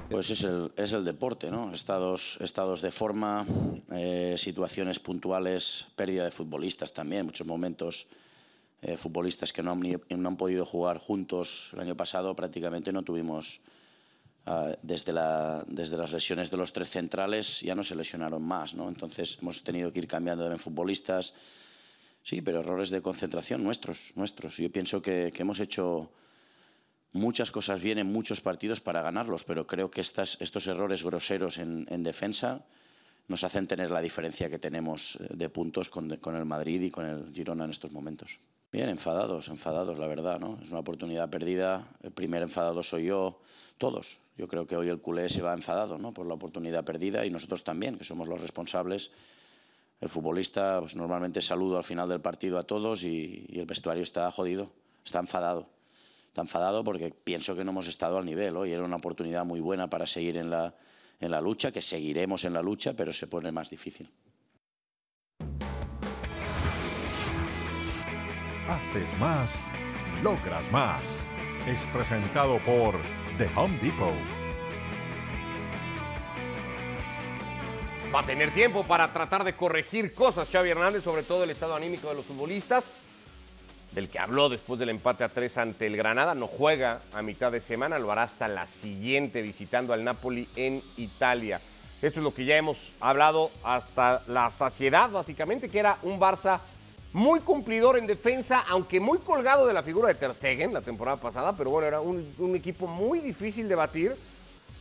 Pues 0.09 0.29
es 0.29 0.43
el, 0.43 0.71
es 0.75 0.93
el 0.93 1.03
deporte, 1.03 1.49
¿no? 1.49 1.71
Estados, 1.71 2.37
estados 2.41 2.81
de 2.81 2.91
forma, 2.91 3.45
eh, 3.91 4.35
situaciones 4.37 4.99
puntuales, 4.99 5.87
pérdida 5.95 6.25
de 6.25 6.31
futbolistas 6.31 6.93
también, 6.93 7.25
muchos 7.25 7.47
momentos 7.47 8.07
eh, 8.81 8.97
futbolistas 8.97 9.51
que 9.51 9.63
no 9.63 9.71
han, 9.71 9.81
no 9.81 10.29
han 10.29 10.37
podido 10.37 10.65
jugar 10.65 10.99
juntos. 10.99 11.71
El 11.73 11.81
año 11.81 11.95
pasado 11.95 12.35
prácticamente 12.35 12.91
no 12.91 13.03
tuvimos, 13.03 13.61
ah, 14.45 14.75
desde, 14.81 15.11
la, 15.13 15.63
desde 15.67 15.97
las 15.97 16.11
lesiones 16.11 16.51
de 16.51 16.57
los 16.57 16.71
tres 16.71 16.89
centrales, 16.89 17.61
ya 17.61 17.75
no 17.75 17.83
se 17.83 17.95
lesionaron 17.95 18.43
más, 18.43 18.75
¿no? 18.75 18.89
Entonces 18.89 19.37
hemos 19.41 19.63
tenido 19.63 19.91
que 19.91 19.99
ir 19.99 20.07
cambiando 20.07 20.47
de 20.47 20.57
futbolistas. 20.57 21.33
Sí, 22.23 22.41
pero 22.41 22.59
errores 22.59 22.89
de 22.89 23.01
concentración 23.01 23.63
nuestros, 23.63 24.13
nuestros. 24.15 24.57
Yo 24.57 24.71
pienso 24.71 25.01
que 25.01 25.31
hemos 25.35 25.59
hecho 25.59 26.11
muchas 27.13 27.51
cosas 27.51 27.81
bien 27.81 27.97
en 27.97 28.11
muchos 28.11 28.41
partidos 28.41 28.79
para 28.81 29.01
ganarlos, 29.01 29.43
pero 29.43 29.67
creo 29.67 29.89
que 29.89 30.01
estos 30.01 30.67
errores 30.67 31.03
groseros 31.03 31.57
en, 31.57 31.87
en 31.89 32.03
defensa 32.03 32.65
nos 33.29 33.43
hacen 33.43 33.67
tener 33.67 33.91
la 33.91 34.01
diferencia 34.01 34.49
que 34.49 34.59
tenemos 34.59 35.17
eh, 35.21 35.27
de 35.29 35.49
puntos 35.49 35.89
con, 35.89 36.17
con 36.17 36.35
el 36.35 36.45
Madrid 36.45 36.81
y 36.81 36.91
con 36.91 37.05
el 37.05 37.31
Girona 37.33 37.65
en 37.65 37.71
estos 37.71 37.91
momentos. 37.91 38.39
Bien, 38.71 38.89
enfadados, 38.89 39.47
enfadados, 39.47 39.97
la 39.97 40.07
verdad, 40.07 40.39
¿no? 40.39 40.59
Es 40.61 40.71
una 40.71 40.79
oportunidad 40.79 41.29
perdida. 41.29 41.87
El 42.03 42.11
primer 42.11 42.43
enfadado 42.43 42.83
soy 42.83 43.05
yo, 43.05 43.39
todos. 43.77 44.19
Yo 44.37 44.47
creo 44.47 44.67
que 44.67 44.75
hoy 44.77 44.89
el 44.89 44.99
culé 44.99 45.29
se 45.29 45.41
va 45.41 45.53
enfadado, 45.53 45.97
¿no? 45.97 46.13
Por 46.13 46.27
la 46.27 46.35
oportunidad 46.35 46.83
perdida 46.83 47.25
y 47.25 47.29
nosotros 47.29 47.63
también, 47.63 47.97
que 47.97 48.03
somos 48.03 48.27
los 48.27 48.41
responsables. 48.41 49.11
El 50.01 50.09
futbolista, 50.09 50.79
pues 50.79 50.95
normalmente 50.95 51.41
saludo 51.41 51.77
al 51.77 51.83
final 51.83 52.07
del 52.09 52.21
partido 52.21 52.57
a 52.57 52.63
todos 52.63 53.03
y, 53.03 53.45
y 53.49 53.59
el 53.59 53.65
vestuario 53.65 54.03
está 54.03 54.29
jodido, 54.31 54.71
está 55.03 55.19
enfadado. 55.19 55.67
Está 56.39 56.57
enfadado 56.57 56.85
porque 56.85 57.09
pienso 57.09 57.53
que 57.53 57.65
no 57.65 57.71
hemos 57.71 57.87
estado 57.87 58.17
al 58.17 58.25
nivel. 58.25 58.55
Hoy 58.55 58.71
era 58.71 58.81
una 58.85 58.95
oportunidad 58.95 59.43
muy 59.43 59.59
buena 59.59 59.89
para 59.89 60.07
seguir 60.07 60.37
en 60.37 60.49
la, 60.49 60.73
en 61.19 61.31
la 61.31 61.41
lucha, 61.41 61.73
que 61.73 61.81
seguiremos 61.81 62.45
en 62.45 62.53
la 62.53 62.61
lucha, 62.61 62.93
pero 62.93 63.11
se 63.11 63.27
pone 63.27 63.51
más 63.51 63.69
difícil. 63.69 64.09
Haces 68.69 69.19
más, 69.19 69.65
logras 70.23 70.63
más. 70.71 71.27
Es 71.67 71.81
presentado 71.91 72.57
por 72.59 72.95
The 73.37 73.49
Home 73.57 73.77
Depot. 73.79 74.13
Va 78.15 78.21
a 78.21 78.25
tener 78.25 78.53
tiempo 78.53 78.85
para 78.85 79.11
tratar 79.11 79.43
de 79.43 79.57
corregir 79.57 80.13
cosas 80.13 80.47
Xavi 80.49 80.69
Hernández, 80.69 81.03
sobre 81.03 81.23
todo 81.23 81.43
el 81.43 81.49
estado 81.49 81.75
anímico 81.75 82.07
de 82.07 82.15
los 82.15 82.25
futbolistas, 82.25 82.85
del 83.91 84.09
que 84.09 84.19
habló 84.19 84.49
después 84.49 84.79
del 84.79 84.89
empate 84.89 85.23
a 85.23 85.29
tres 85.29 85.57
ante 85.57 85.87
el 85.87 85.97
Granada. 85.97 86.35
No 86.35 86.47
juega 86.47 87.01
a 87.13 87.21
mitad 87.21 87.51
de 87.51 87.61
semana, 87.61 87.99
lo 87.99 88.11
hará 88.11 88.23
hasta 88.23 88.47
la 88.47 88.67
siguiente 88.67 89.41
visitando 89.41 89.93
al 89.93 90.03
Napoli 90.03 90.47
en 90.55 90.81
Italia. 90.97 91.59
Esto 92.01 92.19
es 92.19 92.23
lo 92.23 92.33
que 92.33 92.45
ya 92.45 92.55
hemos 92.55 92.93
hablado 92.99 93.51
hasta 93.63 94.23
la 94.27 94.51
saciedad, 94.51 95.09
básicamente, 95.09 95.69
que 95.69 95.79
era 95.79 95.97
un 96.03 96.19
Barça 96.19 96.59
muy 97.11 97.39
cumplidor 97.39 97.97
en 97.97 98.07
defensa, 98.07 98.63
aunque 98.69 98.99
muy 98.99 99.17
colgado 99.17 99.65
de 99.67 99.73
la 99.73 99.83
figura 99.83 100.07
de 100.07 100.15
Ter 100.15 100.33
Stegen 100.33 100.73
la 100.73 100.81
temporada 100.81 101.17
pasada, 101.17 101.53
pero 101.57 101.71
bueno, 101.71 101.87
era 101.87 101.99
un, 101.99 102.33
un 102.37 102.55
equipo 102.55 102.87
muy 102.87 103.19
difícil 103.19 103.67
de 103.67 103.75
batir 103.75 104.15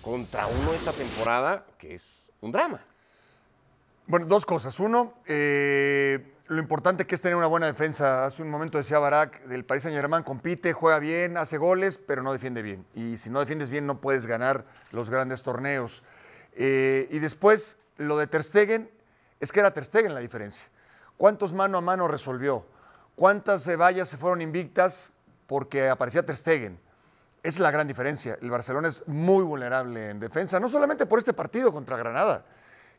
contra 0.03 0.47
uno 0.47 0.73
esta 0.75 0.93
temporada 0.93 1.65
que 1.79 1.95
es 1.95 2.29
un 2.41 2.53
drama. 2.53 2.81
Bueno, 4.07 4.27
dos 4.27 4.47
cosas. 4.47 4.79
Uno, 4.81 5.15
eh, 5.27 6.19
lo 6.49 6.61
importante 6.61 7.07
que 7.07 7.15
es 7.15 7.21
tener 7.21 7.37
una 7.37 7.47
buena 7.47 7.67
defensa. 7.67 8.25
Hace 8.25 8.43
un 8.43 8.51
momento 8.51 8.79
decía 8.79 8.99
Barak, 8.99 9.45
del 9.45 9.65
Paris 9.65 9.83
Saint 9.83 9.97
Germain 9.97 10.23
compite, 10.23 10.73
juega 10.73 10.99
bien, 10.99 11.37
hace 11.37 11.59
goles, 11.59 11.99
pero 11.99 12.23
no 12.23 12.33
defiende 12.33 12.63
bien. 12.63 12.87
Y 12.95 13.19
si 13.19 13.29
no 13.29 13.41
defiendes 13.41 13.69
bien, 13.69 13.87
no 13.87 14.01
puedes 14.01 14.27
ganar 14.27 14.65
los 14.91 15.11
grandes 15.11 15.43
torneos. 15.43 16.03
Eh, 16.55 17.07
y 17.11 17.19
después, 17.19 17.77
lo 17.99 18.17
de 18.17 18.27
Ter 18.27 18.43
Stegen, 18.43 18.91
es 19.41 19.53
que 19.53 19.61
era 19.61 19.75
Ter 19.75 19.85
Stegen 19.85 20.15
la 20.15 20.21
diferencia. 20.21 20.69
¿Cuántos 21.19 21.53
mano 21.53 21.79
a 21.79 21.81
mano 21.83 22.09
resolvió? 22.09 22.65
¿Cuántas 23.15 23.69
vallas 23.77 24.09
se 24.09 24.17
fueron 24.17 24.41
invictas 24.41 25.13
porque 25.47 25.91
aparecía 25.91 26.25
Ter 26.25 26.37
Stegen? 26.37 26.81
Esa 27.43 27.57
es 27.57 27.61
la 27.61 27.71
gran 27.71 27.87
diferencia. 27.87 28.39
El 28.41 28.51
Barcelona 28.51 28.89
es 28.89 29.07
muy 29.07 29.45
vulnerable 29.45 30.11
en 30.11 30.19
defensa, 30.19 30.59
no 30.59 30.69
solamente 30.69 31.05
por 31.05 31.19
este 31.19 31.35
partido 31.35 31.73
contra 31.73 31.99
Granada, 31.99 32.47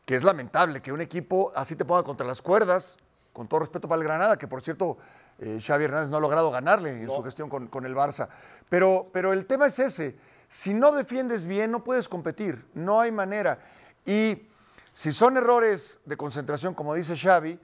que 0.05 0.15
es 0.15 0.23
lamentable 0.23 0.81
que 0.81 0.91
un 0.91 1.01
equipo 1.01 1.51
así 1.55 1.75
te 1.75 1.83
ponga 1.83 2.03
contra 2.03 2.27
las 2.27 2.41
cuerdas, 2.41 2.97
con 3.39 3.47
todo 3.47 3.61
respeto 3.61 3.87
para 3.87 4.01
el 4.01 4.03
Granada, 4.03 4.37
que 4.37 4.49
por 4.49 4.61
cierto 4.61 4.97
eh, 5.37 5.59
Xavi 5.65 5.85
Hernández 5.85 6.09
no 6.09 6.17
ha 6.17 6.19
logrado 6.19 6.51
ganarle 6.51 7.03
en 7.03 7.09
su 7.09 7.23
gestión 7.23 7.47
con, 7.47 7.67
con 7.67 7.85
el 7.85 7.95
Barça. 7.95 8.27
Pero, 8.67 9.07
pero 9.13 9.31
el 9.31 9.45
tema 9.45 9.67
es 9.67 9.79
ese, 9.79 10.17
si 10.49 10.73
no 10.73 10.91
defiendes 10.91 11.45
bien 11.45 11.71
no 11.71 11.81
puedes 11.81 12.09
competir, 12.09 12.65
no 12.73 12.99
hay 12.99 13.13
manera. 13.13 13.59
Y 14.05 14.49
si 14.91 15.13
son 15.13 15.37
errores 15.37 15.99
de 16.03 16.17
concentración, 16.17 16.73
como 16.73 16.93
dice 16.95 17.15
Xavi, 17.15 17.57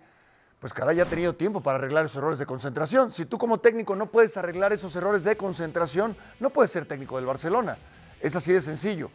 pues 0.62 0.74
caray, 0.74 0.96
ya 0.96 1.04
ha 1.04 1.08
tenido 1.08 1.36
tiempo 1.36 1.60
para 1.60 1.78
arreglar 1.78 2.06
esos 2.06 2.16
errores 2.16 2.40
de 2.40 2.46
concentración. 2.46 3.12
Si 3.12 3.26
tú 3.26 3.38
como 3.38 3.60
técnico 3.60 3.98
no 3.98 4.06
puedes 4.06 4.38
arreglar 4.38 4.72
esos 4.72 4.96
errores 4.96 5.26
de 5.26 5.36
concentración, 5.36 6.16
no 6.40 6.52
puedes 6.52 6.72
ser 6.72 6.86
técnico 6.86 7.18
del 7.18 7.26
Barcelona. 7.26 7.78
Es 8.22 8.34
así 8.38 8.54
de 8.54 8.62
sencillo. 8.62 9.12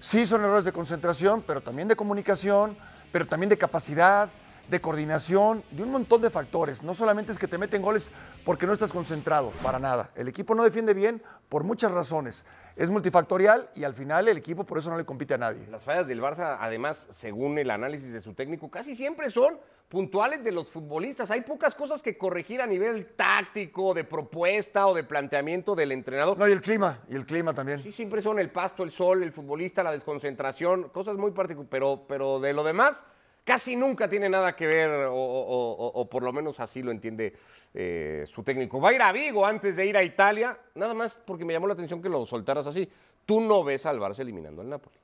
Sí 0.00 0.24
son 0.24 0.42
errores 0.42 0.64
de 0.64 0.72
concentración, 0.72 1.44
pero 1.46 1.60
también 1.60 1.86
de 1.86 1.96
comunicación, 1.96 2.78
pero 3.12 3.26
también 3.26 3.50
de 3.50 3.58
capacidad. 3.58 4.30
De 4.68 4.80
coordinación, 4.80 5.62
de 5.70 5.82
un 5.82 5.90
montón 5.90 6.20
de 6.20 6.30
factores. 6.30 6.82
No 6.82 6.94
solamente 6.94 7.32
es 7.32 7.38
que 7.38 7.48
te 7.48 7.58
meten 7.58 7.82
goles 7.82 8.10
porque 8.44 8.66
no 8.66 8.72
estás 8.72 8.92
concentrado, 8.92 9.50
para 9.62 9.78
nada. 9.78 10.10
El 10.14 10.28
equipo 10.28 10.54
no 10.54 10.62
defiende 10.62 10.94
bien 10.94 11.22
por 11.48 11.64
muchas 11.64 11.92
razones. 11.92 12.44
Es 12.76 12.90
multifactorial 12.90 13.70
y 13.74 13.84
al 13.84 13.94
final 13.94 14.28
el 14.28 14.36
equipo 14.36 14.64
por 14.64 14.78
eso 14.78 14.90
no 14.90 14.96
le 14.96 15.04
compite 15.04 15.34
a 15.34 15.38
nadie. 15.38 15.66
Las 15.68 15.82
fallas 15.82 16.06
del 16.06 16.20
Barça, 16.20 16.58
además, 16.60 17.06
según 17.10 17.58
el 17.58 17.70
análisis 17.70 18.12
de 18.12 18.20
su 18.20 18.34
técnico, 18.34 18.70
casi 18.70 18.94
siempre 18.94 19.30
son 19.30 19.58
puntuales 19.88 20.44
de 20.44 20.52
los 20.52 20.70
futbolistas. 20.70 21.30
Hay 21.30 21.40
pocas 21.40 21.74
cosas 21.74 22.02
que 22.02 22.16
corregir 22.16 22.60
a 22.60 22.66
nivel 22.66 23.06
táctico, 23.16 23.94
de 23.94 24.04
propuesta 24.04 24.86
o 24.86 24.94
de 24.94 25.02
planteamiento 25.02 25.74
del 25.74 25.92
entrenador. 25.92 26.38
No, 26.38 26.46
y 26.46 26.52
el 26.52 26.60
clima, 26.60 27.00
y 27.08 27.16
el 27.16 27.24
clima 27.24 27.54
también. 27.54 27.82
Sí, 27.82 27.90
siempre 27.90 28.20
son 28.20 28.38
el 28.38 28.50
pasto, 28.50 28.84
el 28.84 28.92
sol, 28.92 29.22
el 29.22 29.32
futbolista, 29.32 29.82
la 29.82 29.92
desconcentración, 29.92 30.90
cosas 30.90 31.16
muy 31.16 31.30
particulares. 31.30 31.70
Pero, 31.70 32.04
pero 32.06 32.38
de 32.38 32.52
lo 32.52 32.62
demás, 32.62 33.02
casi 33.48 33.74
nunca 33.76 34.08
tiene 34.10 34.28
nada 34.28 34.54
que 34.54 34.66
ver, 34.66 34.90
o, 35.06 35.14
o- 35.14 35.72
o- 35.72 36.00
o 36.02 36.08
por 36.08 36.22
lo 36.22 36.32
menos 36.34 36.60
así 36.60 36.82
lo 36.82 36.90
entiende 36.90 37.32
eh, 37.72 38.24
su 38.26 38.42
técnico. 38.42 38.78
Va 38.78 38.90
a 38.90 38.92
ir 38.92 39.00
a 39.00 39.10
Vigo 39.10 39.46
antes 39.46 39.74
de 39.74 39.86
ir 39.86 39.96
a 39.96 40.02
Italia, 40.02 40.58
nada 40.74 40.92
más 40.92 41.14
porque 41.14 41.44
me 41.46 41.54
llamó 41.54 41.66
la 41.66 41.72
atención 41.72 42.02
que 42.02 42.10
lo 42.10 42.26
soltaras 42.26 42.66
así. 42.66 42.86
Tú 43.24 43.40
no 43.40 43.64
ves 43.64 43.86
al 43.86 43.98
Barça 43.98 44.18
eliminando 44.20 44.60
al 44.60 44.68
Napoli. 44.68 44.96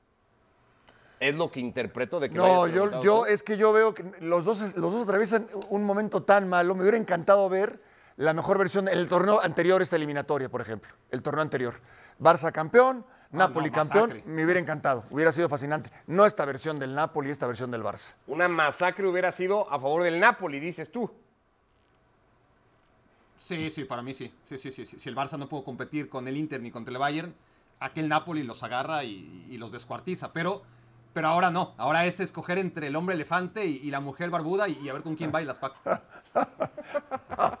Es 1.19 1.35
lo 1.35 1.49
que 1.49 1.59
interpreto 1.59 2.19
de 2.19 2.29
que 2.29 2.35
No, 2.35 2.67
yo, 2.67 3.01
yo 3.01 3.21
tú. 3.21 3.25
es 3.25 3.41
que 3.41 3.57
yo 3.57 3.73
veo 3.73 3.93
que 3.95 4.03
los 4.19 4.45
dos, 4.45 4.75
los 4.77 4.91
dos 4.93 5.03
atraviesan 5.03 5.47
un 5.69 5.83
momento 5.83 6.21
tan 6.23 6.47
malo. 6.47 6.75
Me 6.75 6.81
hubiera 6.81 6.97
encantado 6.97 7.47
ver 7.49 7.79
la 8.17 8.33
mejor 8.33 8.57
versión, 8.57 8.87
el 8.87 9.07
torneo 9.09 9.41
anterior, 9.41 9.81
esta 9.81 9.95
eliminatoria, 9.95 10.49
por 10.49 10.61
ejemplo. 10.61 10.93
El 11.11 11.21
torneo 11.21 11.41
anterior. 11.41 11.75
Barça 12.19 12.51
campeón, 12.51 13.05
Napoli 13.35 13.67
no, 13.69 13.73
campeón. 13.75 14.09
masacre. 14.09 14.31
Me 14.31 14.43
hubiera 14.43 14.59
encantado, 14.59 15.03
hubiera 15.09 15.31
sido 15.31 15.47
fascinante. 15.49 15.89
No 16.07 16.25
esta 16.25 16.45
versión 16.45 16.79
del 16.79 16.95
Napoli, 16.95 17.29
esta 17.29 17.47
versión 17.47 17.71
del 17.71 17.83
Barça. 17.83 18.13
Una 18.27 18.47
masacre 18.47 19.07
hubiera 19.07 19.31
sido 19.31 19.71
a 19.71 19.79
favor 19.79 20.03
del 20.03 20.19
Napoli, 20.19 20.59
dices 20.59 20.91
tú. 20.91 21.11
Sí, 23.37 23.69
sí, 23.69 23.83
para 23.85 24.01
mí 24.01 24.13
sí. 24.13 24.33
Sí, 24.43 24.57
sí, 24.57 24.71
sí. 24.71 24.85
sí. 24.85 24.97
Si 24.97 25.09
el 25.09 25.15
Barça 25.15 25.37
no 25.37 25.47
pudo 25.49 25.63
competir 25.63 26.09
con 26.09 26.27
el 26.27 26.37
Inter 26.37 26.61
ni 26.61 26.71
contra 26.71 26.91
el 26.91 26.97
Bayern, 26.97 27.35
aquel 27.79 28.07
Napoli 28.07 28.43
los 28.43 28.63
agarra 28.63 29.03
y, 29.03 29.45
y 29.49 29.57
los 29.57 29.71
descuartiza. 29.71 30.31
Pero, 30.33 30.63
pero 31.13 31.27
ahora 31.27 31.51
no. 31.51 31.73
Ahora 31.77 32.05
es 32.05 32.19
escoger 32.21 32.57
entre 32.57 32.87
el 32.87 32.95
hombre 32.95 33.15
elefante 33.15 33.65
y, 33.65 33.77
y 33.83 33.91
la 33.91 33.99
mujer 33.99 34.29
barbuda 34.29 34.67
y, 34.69 34.79
y 34.81 34.89
a 34.89 34.93
ver 34.93 35.03
con 35.03 35.15
quién 35.15 35.31
bailas, 35.31 35.59
Paco. 35.59 35.75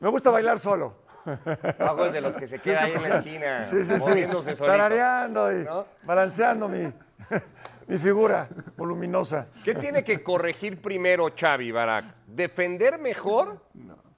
Me 0.00 0.08
gusta 0.08 0.30
bailar 0.30 0.58
solo. 0.58 0.99
Es 2.06 2.12
de 2.12 2.20
los 2.20 2.36
que 2.36 2.48
se 2.48 2.58
queda 2.58 2.84
ahí 2.84 2.92
en 2.92 3.02
la 3.02 3.16
esquina, 3.18 3.66
Sí, 3.70 3.84
sí, 3.84 3.94
sí. 3.94 3.98
moviéndose 4.00 4.56
solito. 4.56 4.64
Tarareando 4.76 5.52
y 5.52 5.64
¿No? 5.64 5.86
balanceando 6.02 6.68
mi, 6.68 6.92
mi 7.86 7.98
figura 7.98 8.48
voluminosa. 8.76 9.48
¿Qué 9.64 9.74
tiene 9.74 10.02
que 10.04 10.22
corregir 10.22 10.80
primero 10.80 11.28
Xavi 11.38 11.70
Barak? 11.72 12.04
¿Defender 12.26 12.98
mejor 12.98 13.62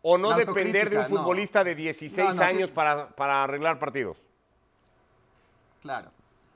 o 0.03 0.19
no 0.19 0.35
depender 0.37 0.91
de 0.91 0.99
un 0.99 1.03
no. 1.05 1.09
futbolista 1.09 1.63
de 1.65 1.75
16 1.75 2.29
No, 2.29 2.35
no, 2.35 2.43
años 2.43 2.71
para, 2.71 3.09
para 3.09 3.45
arreglar 3.45 3.79
partidos? 3.79 4.19
Claro. 5.81 6.11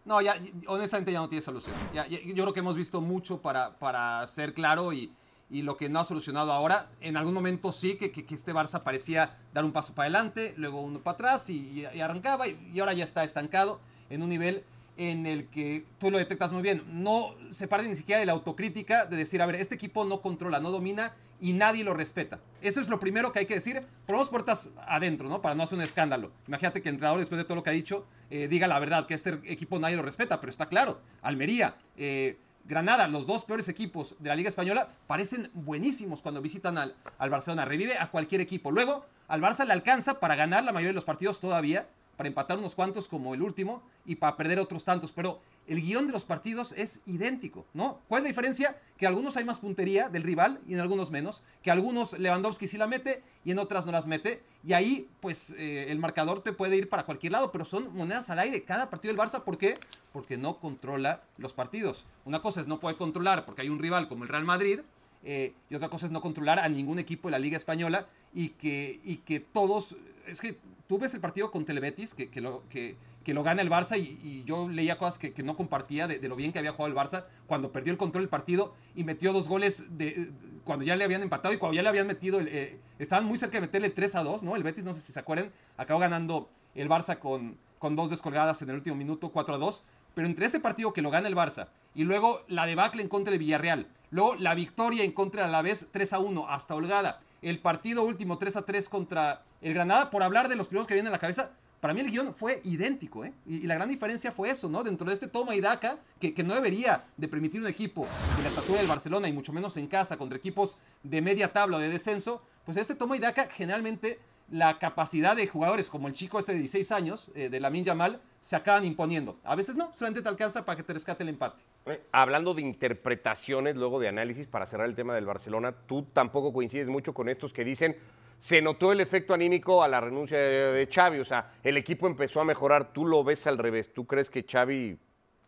No, 0.05 0.21
ya, 0.21 0.37
honestamente 0.69 1.11
ya 1.11 1.19
no 1.19 1.29
tiene 1.29 1.43
solución. 1.43 1.75
Ya- 1.93 2.07
ya- 2.07 2.21
yo 2.23 2.45
creo 2.45 2.53
que 2.53 2.61
hemos 2.61 2.77
visto 2.77 3.01
mucho 3.01 3.43
para, 3.43 3.77
para 3.77 4.25
ser 4.29 4.55
claro 4.55 4.93
y, 4.93 5.13
y 5.51 5.63
lo 5.63 5.77
que 5.77 5.89
no 5.89 6.01
ha 6.01 6.05
solucionado 6.05 6.53
ahora, 6.53 6.89
en 7.01 7.17
algún 7.17 7.33
momento 7.35 7.71
sí 7.73 7.95
que, 7.97 8.11
que- 8.11 8.25
que 8.25 8.35
este 8.35 8.53
Barça 8.53 8.83
parecía 8.83 9.37
dar 9.55 9.65
un 9.65 9.73
paso 9.73 9.95
para 9.95 10.07
adelante, 10.07 10.55
luego 10.57 10.81
uno 10.81 11.01
para 11.01 11.15
atrás 11.15 11.49
y, 11.51 11.87
y- 11.95 12.01
arrancaba 12.01 12.49
y, 12.49 12.71
y 12.75 12.81
ahora 12.81 12.93
ya 12.95 13.05
está 13.05 13.23
estancado 13.25 13.81
en 14.11 14.23
un 14.23 14.29
nivel 14.29 14.65
en 14.97 15.27
el 15.27 15.47
que 15.49 15.85
tú 15.99 16.11
lo 16.11 16.19
detectas 16.19 16.53
muy 16.53 16.63
bien. 16.63 16.83
No 16.89 17.35
se 17.51 17.69
parte 17.69 17.87
ni 17.89 17.95
siquiera 17.95 18.19
de 18.19 18.27
la 18.27 18.33
autocrítica 18.33 19.05
de 19.07 19.17
decir, 19.17 19.43
a 19.43 19.47
ver, 19.47 19.57
este 19.57 19.75
equipo 19.75 20.05
no 20.05 20.21
controla, 20.23 20.59
no 20.59 20.71
domina 20.71 21.15
y 21.39 21.53
nadie 21.53 21.85
lo 21.85 21.93
respeta. 21.93 22.41
Eso 22.63 22.81
es 22.81 22.89
lo 22.89 22.99
primero 22.99 23.31
que 23.31 23.41
hay 23.41 23.47
que 23.47 23.55
decir. 23.55 23.85
Ponemos 24.07 24.31
puertas 24.31 24.71
adentro, 24.87 25.29
¿no? 25.29 25.43
Para 25.43 25.55
no 25.55 25.65
hacer 25.65 25.77
un 25.77 25.85
escándalo. 25.85 26.33
Imagínate 26.49 26.81
que 26.81 26.89
el 26.89 26.95
entrenador, 26.95 27.21
después 27.21 27.37
de 27.39 27.45
todo 27.45 27.57
lo 27.57 27.63
que 27.63 27.69
ha 27.69 27.75
dicho, 27.75 28.07
eh, 28.31 28.49
diga 28.49 28.67
la 28.69 28.79
verdad, 28.79 29.07
que 29.07 29.13
este 29.13 29.39
equipo 29.45 29.79
nadie 29.79 29.97
lo 29.97 30.03
respeta, 30.03 30.41
pero 30.41 30.51
está 30.51 30.67
claro. 30.67 30.99
Almería, 31.21 31.77
eh, 31.99 32.39
Granada, 32.67 33.07
los 33.09 33.27
dos 33.27 33.45
peores 33.45 33.69
equipos 33.69 34.17
de 34.19 34.29
la 34.29 34.37
Liga 34.37 34.49
Española, 34.49 34.89
parecen 35.07 35.51
buenísimos 35.55 36.21
cuando 36.21 36.43
visitan 36.43 36.79
al, 36.79 36.97
al 37.19 37.31
Barcelona. 37.31 37.65
Revive 37.65 37.97
a 37.99 38.11
cualquier 38.11 38.41
equipo. 38.41 38.71
Luego, 38.71 39.07
al 39.29 39.41
Barça 39.41 39.65
le 39.65 39.73
alcanza 39.73 40.19
para 40.19 40.35
ganar 40.35 40.65
la 40.65 40.73
mayoría 40.73 40.91
de 40.91 40.95
los 40.95 41.05
partidos 41.05 41.39
todavía, 41.41 41.89
para 42.17 42.29
empatar 42.29 42.59
unos 42.59 42.75
cuantos 42.75 43.09
como 43.09 43.35
el 43.35 43.43
último 43.43 43.83
y 44.05 44.17
para 44.17 44.37
perder 44.37 44.59
otros 44.59 44.85
tantos. 44.85 45.13
Pero 45.13 45.41
el 45.69 45.81
guion 45.81 46.07
de 46.07 46.13
los 46.13 46.25
partidos 46.25 46.73
es 46.77 47.01
idéntico, 47.07 47.67
¿no? 47.75 48.01
¿Cuál 48.09 48.21
es 48.21 48.25
la 48.25 48.29
diferencia? 48.29 48.81
Que 48.97 49.07
algunos 49.07 49.37
hay 49.37 49.45
más 49.45 49.59
puntería 49.59 50.09
del 50.09 50.23
rival 50.23 50.61
y 50.67 50.75
en 50.75 50.81
algunos 50.81 51.11
menos, 51.11 51.43
que 51.63 51.71
algunos 51.71 52.19
Lewandowski 52.19 52.69
sí 52.69 52.77
la 52.79 52.87
mete 52.87 53.23
y 53.45 53.51
en 53.51 53.59
otras 53.59 53.87
no 53.87 53.93
las 53.93 54.07
mete. 54.07 54.43
Y 54.65 54.73
ahí, 54.73 55.09
pues, 55.21 55.55
eh, 55.59 55.87
el 55.89 55.99
marcador 55.99 56.41
te 56.41 56.53
puede 56.53 56.77
ir 56.77 56.89
para 56.89 57.05
cualquier 57.05 57.33
lado, 57.33 57.53
pero 57.53 57.65
son 57.65 57.95
monedas 57.97 58.31
al 58.31 58.39
aire 58.39 58.63
cada 58.63 58.91
partido 58.91 59.15
del 59.15 59.21
Barça. 59.21 59.43
¿Por 59.43 59.59
qué? 59.59 59.79
Porque 60.13 60.37
no 60.37 60.59
controla 60.59 61.23
los 61.37 61.53
partidos. 61.53 62.05
Una 62.25 62.41
cosa 62.41 62.61
es 62.61 62.67
no 62.67 62.81
poder 62.81 62.97
controlar 62.97 63.45
porque 63.45 63.63
hay 63.63 63.69
un 63.69 63.79
rival 63.79 64.09
como 64.09 64.25
el 64.25 64.29
Real 64.29 64.45
Madrid, 64.45 64.81
eh, 65.25 65.55
y 65.69 65.75
otra 65.75 65.89
cosa 65.89 66.07
es 66.07 66.13
no 66.13 66.21
controlar 66.21 66.61
a 66.61 66.69
ningún 66.69 67.01
equipo 67.01 67.29
de 67.29 67.33
la 67.33 67.39
Liga 67.41 67.57
Española 67.57 68.07
y 68.33 68.51
que, 68.51 69.01
y 69.03 69.17
que 69.17 69.41
todos. 69.41 69.97
Es 70.27 70.41
que 70.41 70.57
tú 70.87 70.99
ves 70.99 71.15
el 71.15 71.21
partido 71.21 71.51
con 71.51 71.65
Telebetis, 71.65 72.15
que, 72.15 72.31
que, 72.31 72.41
lo, 72.41 72.63
que, 72.69 72.97
que 73.27 73.35
lo 73.35 73.43
gana 73.43 73.61
el 73.61 73.69
Barça, 73.69 73.99
y, 73.99 74.45
yo 74.45 74.69
leía 74.69 74.99
cosas 74.99 75.19
que, 75.19 75.43
no 75.43 75.57
compartía 75.57 76.07
de, 76.07 76.29
lo 76.29 76.37
bien 76.37 76.53
que 76.53 76.61
había 76.61 76.71
jugado 76.71 76.87
el 76.87 76.97
Barça 76.97 77.25
cuando 77.49 77.73
perdió 77.73 77.91
el 77.91 77.99
control 77.99 78.23
del 78.23 78.29
partido 78.29 78.73
y 78.95 79.03
metió 79.03 79.33
dos 79.33 79.49
goles 79.49 79.99
de, 79.99 80.31
cuando 80.63 80.85
ya 80.85 80.95
le 80.95 81.03
habían 81.03 81.25
empatado 81.25 81.53
y 81.53 81.57
cuando 81.57 81.75
ya 81.75 81.83
le 81.83 81.89
habían 81.89 82.07
metido. 82.07 82.39
El, 82.39 82.47
eh, 82.47 82.79
estaban 83.01 83.25
muy 83.25 83.37
cerca 83.37 83.57
de 83.57 83.63
meterle 83.63 83.91
3 83.91 84.15
a 84.15 84.23
2, 84.23 84.45
¿no? 84.45 84.55
El 84.55 84.63
Betis, 84.63 84.85
no 84.85 84.95
sé 84.95 85.01
si 85.01 85.13
se 85.13 85.19
acuerdan, 85.19 85.51
acabó 85.77 85.99
ganando 85.99 86.49
el 86.77 86.89
Barça 86.89 87.19
con, 87.19 87.57
con 87.81 87.97
dos 87.97 88.11
descolgadas 88.11 88.63
en 88.63 88.71
el 88.71 88.77
último 88.77 88.95
minuto, 88.95 89.31
4 89.31 89.57
a 89.57 89.59
2. 89.59 89.83
Pero 90.15 90.29
entre 90.29 90.47
ese 90.47 90.61
partido 90.61 90.93
que 90.93 91.03
lo 91.03 91.11
gana 91.11 91.27
el 91.27 91.35
Barça 91.35 91.67
y 91.97 92.05
luego 92.05 92.43
la 92.47 92.65
debacle 92.65 93.03
en 93.03 93.09
contra 93.09 93.33
del 93.33 93.41
Villarreal, 93.41 93.89
luego 94.13 94.37
la 94.37 94.55
victoria 94.55 95.03
en 95.03 95.11
contra 95.11 95.47
de 95.47 95.51
la 95.51 95.63
vez 95.63 95.89
3 95.91 96.13
a 96.13 96.21
1 96.21 96.49
hasta 96.49 96.77
holgada, 96.77 97.19
el 97.43 97.59
partido 97.59 98.05
último 98.05 98.39
3 98.39 98.59
a 98.59 98.63
3 98.63 98.89
contra 98.89 99.43
el 99.63 99.75
Granada, 99.75 100.11
por 100.13 100.23
hablar 100.23 100.49
de 100.49 100.55
los 100.55 100.69
primeros 100.69 100.87
que 100.87 100.95
vienen 100.95 101.09
a 101.09 101.17
la 101.17 101.19
cabeza, 101.19 101.51
para 101.81 101.95
mí 101.95 102.01
el 102.01 102.11
guion 102.11 102.35
fue 102.35 102.61
idéntico, 102.65 103.25
¿eh? 103.25 103.33
Y, 103.47 103.57
y, 103.57 103.63
la 103.63 103.75
gran 103.75 103.89
diferencia 103.89 104.33
fue 104.33 104.51
eso, 104.51 104.69
¿no? 104.69 104.83
Dentro 104.83 105.07
de 105.07 105.15
este 105.15 105.29
toma 105.29 105.55
y 105.55 105.61
daca, 105.61 105.99
que, 106.21 106.35
que 106.35 106.43
no 106.43 106.55
debería 106.55 107.05
de 107.17 107.29
permitir 107.29 107.61
un 107.61 107.67
equipo 107.67 108.07
de 108.37 108.43
la 108.43 108.49
estatura 108.49 108.79
del 108.79 108.89
Barcelona 108.89 109.29
y 109.29 109.33
mucho 109.33 109.53
menos 109.53 109.77
en 109.77 109.87
casa 109.87 110.17
contra 110.17 110.39
equipos 110.39 110.77
de 111.03 111.21
media 111.21 111.53
tabla 111.53 111.77
o 111.77 111.81
de 111.81 111.89
descenso, 111.89 112.43
pues 112.65 112.77
este 112.77 112.95
toma 112.95 113.17
y 113.17 113.21
daca 113.21 113.47
generalmente 113.47 114.19
la 114.51 114.79
capacidad 114.79 115.35
de 115.35 115.47
jugadores 115.47 115.91
como 115.91 116.09
el 116.09 116.15
chico 116.15 116.39
este 116.39 116.53
de 116.53 116.59
16 116.61 116.93
años, 116.93 117.31
eh, 117.35 117.49
de 117.49 117.61
Lamin 117.61 117.85
Yamal, 117.85 118.21
se 118.41 118.55
acaban 118.57 118.85
imponiendo. 118.85 119.39
A 119.45 119.57
veces 119.57 119.77
no, 119.77 119.93
solamente 119.93 120.23
te 120.23 120.29
alcanza 120.29 120.65
para 120.65 120.77
que 120.77 120.83
te 120.83 120.93
rescate 120.93 121.23
el 121.23 121.31
empate. 121.31 121.63
Eh, 121.87 122.01
hablando 122.13 122.55
de 122.55 122.63
interpretaciones, 122.63 123.77
luego 123.77 123.99
de 123.99 124.09
análisis, 124.09 124.47
para 124.47 124.67
cerrar 124.67 124.89
el 124.89 124.95
tema 124.95 125.15
del 125.15 125.27
Barcelona, 125.27 125.73
tú 125.73 126.05
tampoco 126.13 126.53
coincides 126.53 126.89
mucho 126.89 127.13
con 127.13 127.29
estos 127.29 127.53
que 127.53 127.65
dicen 127.65 127.97
se 128.39 128.61
notó 128.61 128.93
el 128.93 129.01
efecto 129.01 129.33
anímico 129.33 129.83
a 129.83 129.89
la 129.89 130.01
renuncia 130.01 130.37
de, 130.37 130.73
de 130.73 130.87
Xavi, 130.93 131.21
o 131.21 131.25
sea, 131.25 131.53
el 131.63 131.79
equipo 131.79 132.07
empezó 132.07 132.41
a 132.41 132.45
mejorar, 132.45 132.93
tú 132.93 133.07
lo 133.07 133.25
ves 133.25 133.47
al 133.47 133.57
revés, 133.57 133.95
tú 133.95 134.07
crees 134.07 134.29
que 134.29 134.45
Xavi 134.45 134.99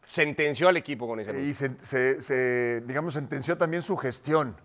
sentenció 0.06 0.68
al 0.68 0.76
equipo 0.76 1.06
con 1.06 1.20
ese 1.20 1.38
Y 1.40 1.52
se, 1.54 1.76
se, 1.82 2.20
se, 2.22 2.82
digamos, 2.86 3.14
sentenció 3.14 3.58
también 3.58 3.82
su 3.82 3.96
gestión. 3.96 4.56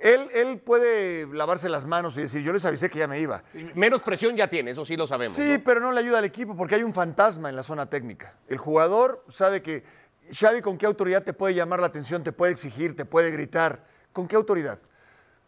Él, 0.00 0.28
él, 0.32 0.58
puede 0.58 1.26
lavarse 1.26 1.68
las 1.68 1.84
manos 1.84 2.16
y 2.16 2.22
decir, 2.22 2.42
yo 2.42 2.54
les 2.54 2.64
avisé 2.64 2.88
que 2.88 2.98
ya 2.98 3.06
me 3.06 3.20
iba. 3.20 3.42
Menos 3.74 4.00
presión 4.00 4.34
ya 4.34 4.48
tiene, 4.48 4.70
eso 4.70 4.84
sí 4.84 4.96
lo 4.96 5.06
sabemos. 5.06 5.36
Sí, 5.36 5.58
¿no? 5.58 5.64
pero 5.64 5.78
no 5.78 5.92
le 5.92 6.00
ayuda 6.00 6.18
al 6.18 6.24
equipo 6.24 6.56
porque 6.56 6.76
hay 6.76 6.82
un 6.82 6.94
fantasma 6.94 7.50
en 7.50 7.56
la 7.56 7.62
zona 7.62 7.84
técnica. 7.84 8.34
El 8.48 8.56
jugador 8.56 9.22
sabe 9.28 9.60
que 9.60 9.84
Xavi 10.32 10.62
con 10.62 10.78
qué 10.78 10.86
autoridad 10.86 11.22
te 11.22 11.34
puede 11.34 11.54
llamar 11.54 11.80
la 11.80 11.86
atención, 11.88 12.22
te 12.22 12.32
puede 12.32 12.52
exigir, 12.52 12.96
te 12.96 13.04
puede 13.04 13.30
gritar. 13.30 13.84
¿Con 14.12 14.26
qué 14.26 14.36
autoridad? 14.36 14.78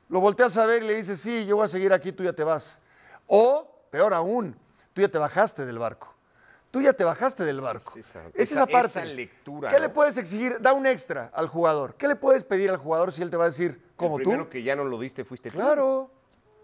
Lo 0.08 0.20
volteas 0.20 0.56
a 0.58 0.66
ver 0.66 0.82
y 0.82 0.86
le 0.86 0.94
dices, 0.96 1.20
sí, 1.20 1.46
yo 1.46 1.56
voy 1.56 1.64
a 1.64 1.68
seguir 1.68 1.92
aquí, 1.92 2.12
tú 2.12 2.22
ya 2.22 2.34
te 2.34 2.44
vas. 2.44 2.80
O, 3.26 3.86
peor 3.90 4.12
aún, 4.12 4.54
tú 4.92 5.00
ya 5.00 5.08
te 5.08 5.16
bajaste 5.16 5.64
del 5.64 5.78
barco. 5.78 6.11
Tú 6.72 6.80
ya 6.80 6.94
te 6.94 7.04
bajaste 7.04 7.44
del 7.44 7.60
barco. 7.60 7.90
Es 7.90 8.08
esa, 8.08 8.22
es 8.32 8.50
esa 8.50 8.66
parte. 8.66 8.98
Esa 8.98 9.04
lectura, 9.04 9.68
¿Qué 9.68 9.76
¿no? 9.76 9.82
le 9.82 9.88
puedes 9.90 10.16
exigir? 10.16 10.56
Da 10.58 10.72
un 10.72 10.86
extra 10.86 11.30
al 11.34 11.46
jugador. 11.46 11.96
¿Qué 11.96 12.08
le 12.08 12.16
puedes 12.16 12.44
pedir 12.44 12.70
al 12.70 12.78
jugador 12.78 13.12
si 13.12 13.20
él 13.20 13.28
te 13.28 13.36
va 13.36 13.44
a 13.44 13.48
decir, 13.48 13.78
como 13.94 14.16
tú? 14.16 14.22
primero 14.30 14.48
que 14.48 14.62
ya 14.62 14.74
no 14.74 14.84
lo 14.84 14.98
diste 14.98 15.22
fuiste 15.22 15.50
tú. 15.50 15.58
Claro, 15.58 16.10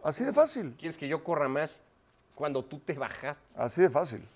así 0.03 0.25
de 0.25 0.33
fácil. 0.33 0.75
¿Quieres 0.79 0.97
que 0.97 1.09
yo 1.09 1.23
corra 1.23 1.47
más 1.47 1.79
cuando 2.35 2.65
tú 2.65 2.79
te 2.79 2.95
bajaste? 2.95 3.53
Así 3.55 3.83
de 3.83 3.91
fácil. 3.91 4.27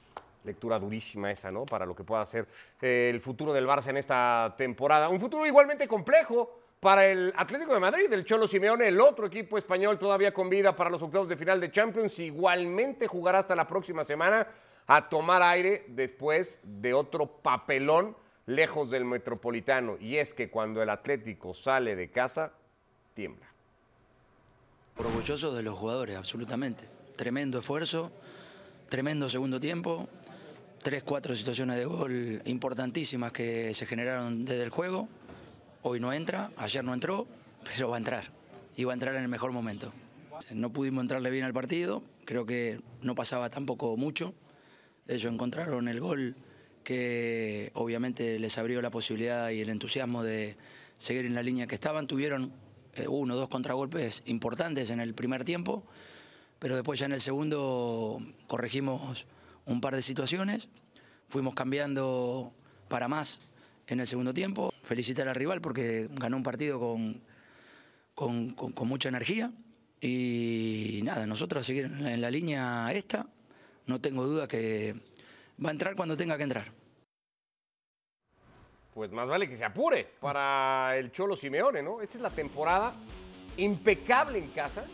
Lectura 0.45 0.79
durísima 0.79 1.31
esa, 1.31 1.51
¿no? 1.51 1.65
Para 1.65 1.87
lo 1.87 1.97
que 1.97 2.05
pueda 2.05 2.27
ser 2.27 2.47
eh, 2.83 3.09
el 3.11 3.23
futuro 3.23 3.55
del 3.55 3.67
Barça 3.67 3.87
en 3.87 3.97
esta 3.97 4.55
temporada. 4.59 5.09
Un 5.09 5.21
futuro 5.21 5.47
igualmente 5.47 5.89
complejo 5.89 6.51
para 6.81 7.07
el 7.07 7.33
Atlético 7.35 7.73
de 7.73 7.81
Madrid, 7.81 8.13
el 8.13 8.27
Cholo 8.27 8.47
Simeone, 8.47 8.89
el 8.89 9.01
otro 9.01 9.27
equipo 9.27 9.57
español 9.57 9.99
todavía 9.99 10.35
con 10.35 10.51
vida 10.51 10.77
para 10.77 10.91
los 10.91 11.01
octavos 11.01 11.31
de 11.31 11.37
final 11.39 11.61
de 11.63 11.71
Champions. 11.71 12.19
Igualmente 12.19 13.07
jugará 13.07 13.39
hasta 13.39 13.57
la 13.57 13.67
próxima 13.67 14.05
semana 14.05 14.47
a 14.87 15.09
tomar 15.09 15.43
aire 15.43 15.85
después 15.89 16.59
de 16.63 16.95
otro 16.95 17.27
papelón 17.27 18.17
lejos 18.47 18.91
del 18.91 19.05
Metropolitano, 19.05 19.97
y 20.01 20.17
es 20.17 20.35
que 20.35 20.51
cuando 20.51 20.83
el 20.83 20.91
Atlético 20.91 21.55
sale 21.55 21.95
de 21.95 22.11
casa, 22.11 22.53
tiembla. 23.15 23.47
Orgulloso 24.97 25.55
de 25.55 25.63
los 25.63 25.79
jugadores, 25.79 26.17
absolutamente. 26.17 26.85
Tremendo 27.17 27.61
esfuerzo, 27.61 28.11
tremendo 28.89 29.29
segundo 29.29 29.61
tiempo, 29.61 30.09
tres, 30.83 31.03
cuatro 31.03 31.35
situaciones 31.35 31.77
de 31.77 31.85
gol 31.85 32.43
importantísimas 32.45 33.33
que 33.33 33.73
se 33.75 33.87
generaron 33.87 34.45
desde 34.45 34.63
el 34.63 34.71
juego. 34.71 35.09
Hoy 35.83 36.01
no 36.01 36.13
entra, 36.13 36.51
ayer 36.57 36.85
no 36.85 36.93
entró, 36.93 37.27
pero 37.65 37.89
va 37.89 37.97
a 37.97 37.99
entrar. 37.99 38.25
Y 38.77 38.85
va 38.85 38.93
a 38.93 38.95
entrar 38.95 39.15
en 39.15 39.23
el 39.23 39.29
mejor 39.29 39.53
momento. 39.53 39.93
No 40.51 40.71
pudimos 40.71 41.03
entrarle 41.03 41.31
bien 41.31 41.45
al 41.45 41.53
partido, 41.53 42.03
creo 42.25 42.45
que 42.45 42.81
no 43.01 43.15
pasaba 43.15 43.49
tampoco 43.51 43.97
mucho. 43.97 44.35
Ellos 45.09 45.33
encontraron 45.33 45.89
el 45.89 46.01
gol 46.01 46.37
que 46.85 47.71
obviamente 47.75 48.39
les 48.39 48.59
abrió 48.59 48.83
la 48.83 48.91
posibilidad 48.91 49.51
y 49.51 49.61
el 49.61 49.71
entusiasmo 49.71 50.23
de 50.23 50.57
seguir 50.99 51.27
en 51.27 51.35
la 51.35 51.43
línea 51.43 51.67
que 51.67 51.75
estaban. 51.75 52.07
Tuvieron 52.07 52.53
eh, 52.95 53.07
uno 53.09 53.35
o 53.35 53.37
dos 53.37 53.49
contragolpes 53.49 54.23
importantes 54.27 54.91
en 54.91 55.01
el 55.01 55.15
primer 55.15 55.45
tiempo, 55.45 55.85
pero 56.59 56.77
después 56.77 56.99
ya 56.99 57.07
en 57.07 57.13
el 57.13 57.21
segundo 57.21 58.21
corregimos 58.47 59.27
un 59.67 59.81
par 59.81 59.95
de 59.95 60.03
situaciones, 60.03 60.69
fuimos 61.29 61.55
cambiando 61.55 62.53
para 62.89 63.09
más 63.09 63.41
en 63.87 64.01
el 64.01 64.07
segundo 64.07 64.35
tiempo. 64.35 64.73
Felicitar 64.83 65.29
al 65.29 65.35
rival 65.35 65.61
porque 65.61 66.09
ganó 66.13 66.37
un 66.37 66.43
partido 66.43 66.79
con, 66.79 67.21
con, 68.15 68.55
con 68.55 68.89
mucha 68.89 69.09
energía 69.09 69.53
y 70.01 71.01
nada, 71.05 71.27
nosotros 71.27 71.65
seguir 71.65 71.85
en 71.85 72.21
la 72.21 72.31
línea 72.31 72.93
esta, 72.93 73.27
no 73.87 74.01
tengo 74.01 74.27
duda 74.27 74.49
que 74.49 74.95
va 75.65 75.69
a 75.69 75.73
entrar 75.73 75.97
cuando 75.97 76.17
tenga 76.17 76.37
que 76.37 76.45
entrar. 76.45 76.73
Pues 78.95 79.11
más 79.11 79.27
vale 79.27 79.49
que 79.49 79.57
se 79.57 79.65
apure 79.65 80.07
para 80.21 80.97
el 80.99 81.13
Cholo 81.13 81.35
Simeone, 81.35 81.83
¿no? 81.83 82.03
Esta 82.03 82.19
es 82.19 82.23
la 82.23 82.31
temporada 82.31 82.95
impecable 83.57 84.39
en 84.39 84.49
casa. 84.49 84.85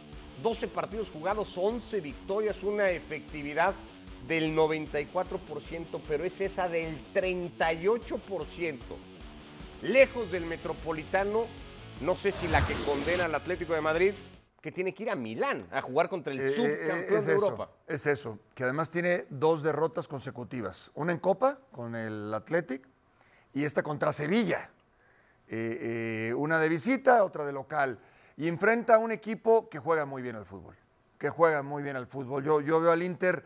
12 0.42 0.68
partidos 0.68 1.10
jugados, 1.10 1.58
11 1.58 2.00
victorias, 2.00 2.62
una 2.62 2.90
efectividad 2.90 3.74
del 4.28 4.54
94%, 4.54 6.00
pero 6.06 6.24
es 6.24 6.40
esa 6.40 6.68
del 6.68 6.96
38%. 7.12 8.78
Lejos 9.82 10.30
del 10.30 10.44
Metropolitano, 10.44 11.46
no 12.00 12.16
sé 12.16 12.30
si 12.32 12.46
la 12.48 12.64
que 12.64 12.74
condena 12.84 13.24
al 13.24 13.34
Atlético 13.34 13.74
de 13.74 13.80
Madrid, 13.80 14.12
que 14.60 14.72
tiene 14.72 14.92
que 14.92 15.04
ir 15.04 15.10
a 15.10 15.16
Milán 15.16 15.58
a 15.70 15.80
jugar 15.80 16.08
contra 16.08 16.32
el 16.32 16.40
Eh, 16.40 16.46
eh, 16.46 16.50
subcampeón 16.50 17.18
es 17.18 17.26
de 17.26 17.34
eso, 17.34 17.44
Europa. 17.44 17.70
Es 17.86 18.06
eso, 18.06 18.38
que 18.54 18.64
además 18.64 18.90
tiene 18.90 19.26
dos 19.30 19.62
derrotas 19.62 20.08
consecutivas. 20.08 20.90
Una 20.94 21.12
en 21.12 21.18
Copa 21.18 21.58
con 21.70 21.94
el 21.94 22.32
Athletic 22.34 22.86
y 23.54 23.64
esta 23.64 23.82
contra 23.82 24.12
Sevilla. 24.12 24.70
Eh, 25.46 26.28
eh, 26.30 26.34
una 26.34 26.58
de 26.58 26.68
visita, 26.68 27.24
otra 27.24 27.44
de 27.44 27.52
local. 27.52 27.98
Y 28.36 28.48
enfrenta 28.48 28.96
a 28.96 28.98
un 28.98 29.12
equipo 29.12 29.68
que 29.68 29.78
juega 29.78 30.04
muy 30.04 30.22
bien 30.22 30.36
al 30.36 30.44
fútbol. 30.44 30.76
Que 31.18 31.30
juega 31.30 31.62
muy 31.62 31.82
bien 31.82 31.96
al 31.96 32.06
fútbol. 32.06 32.44
Yo, 32.44 32.60
yo 32.60 32.80
veo 32.80 32.92
al 32.92 33.02
Inter 33.02 33.44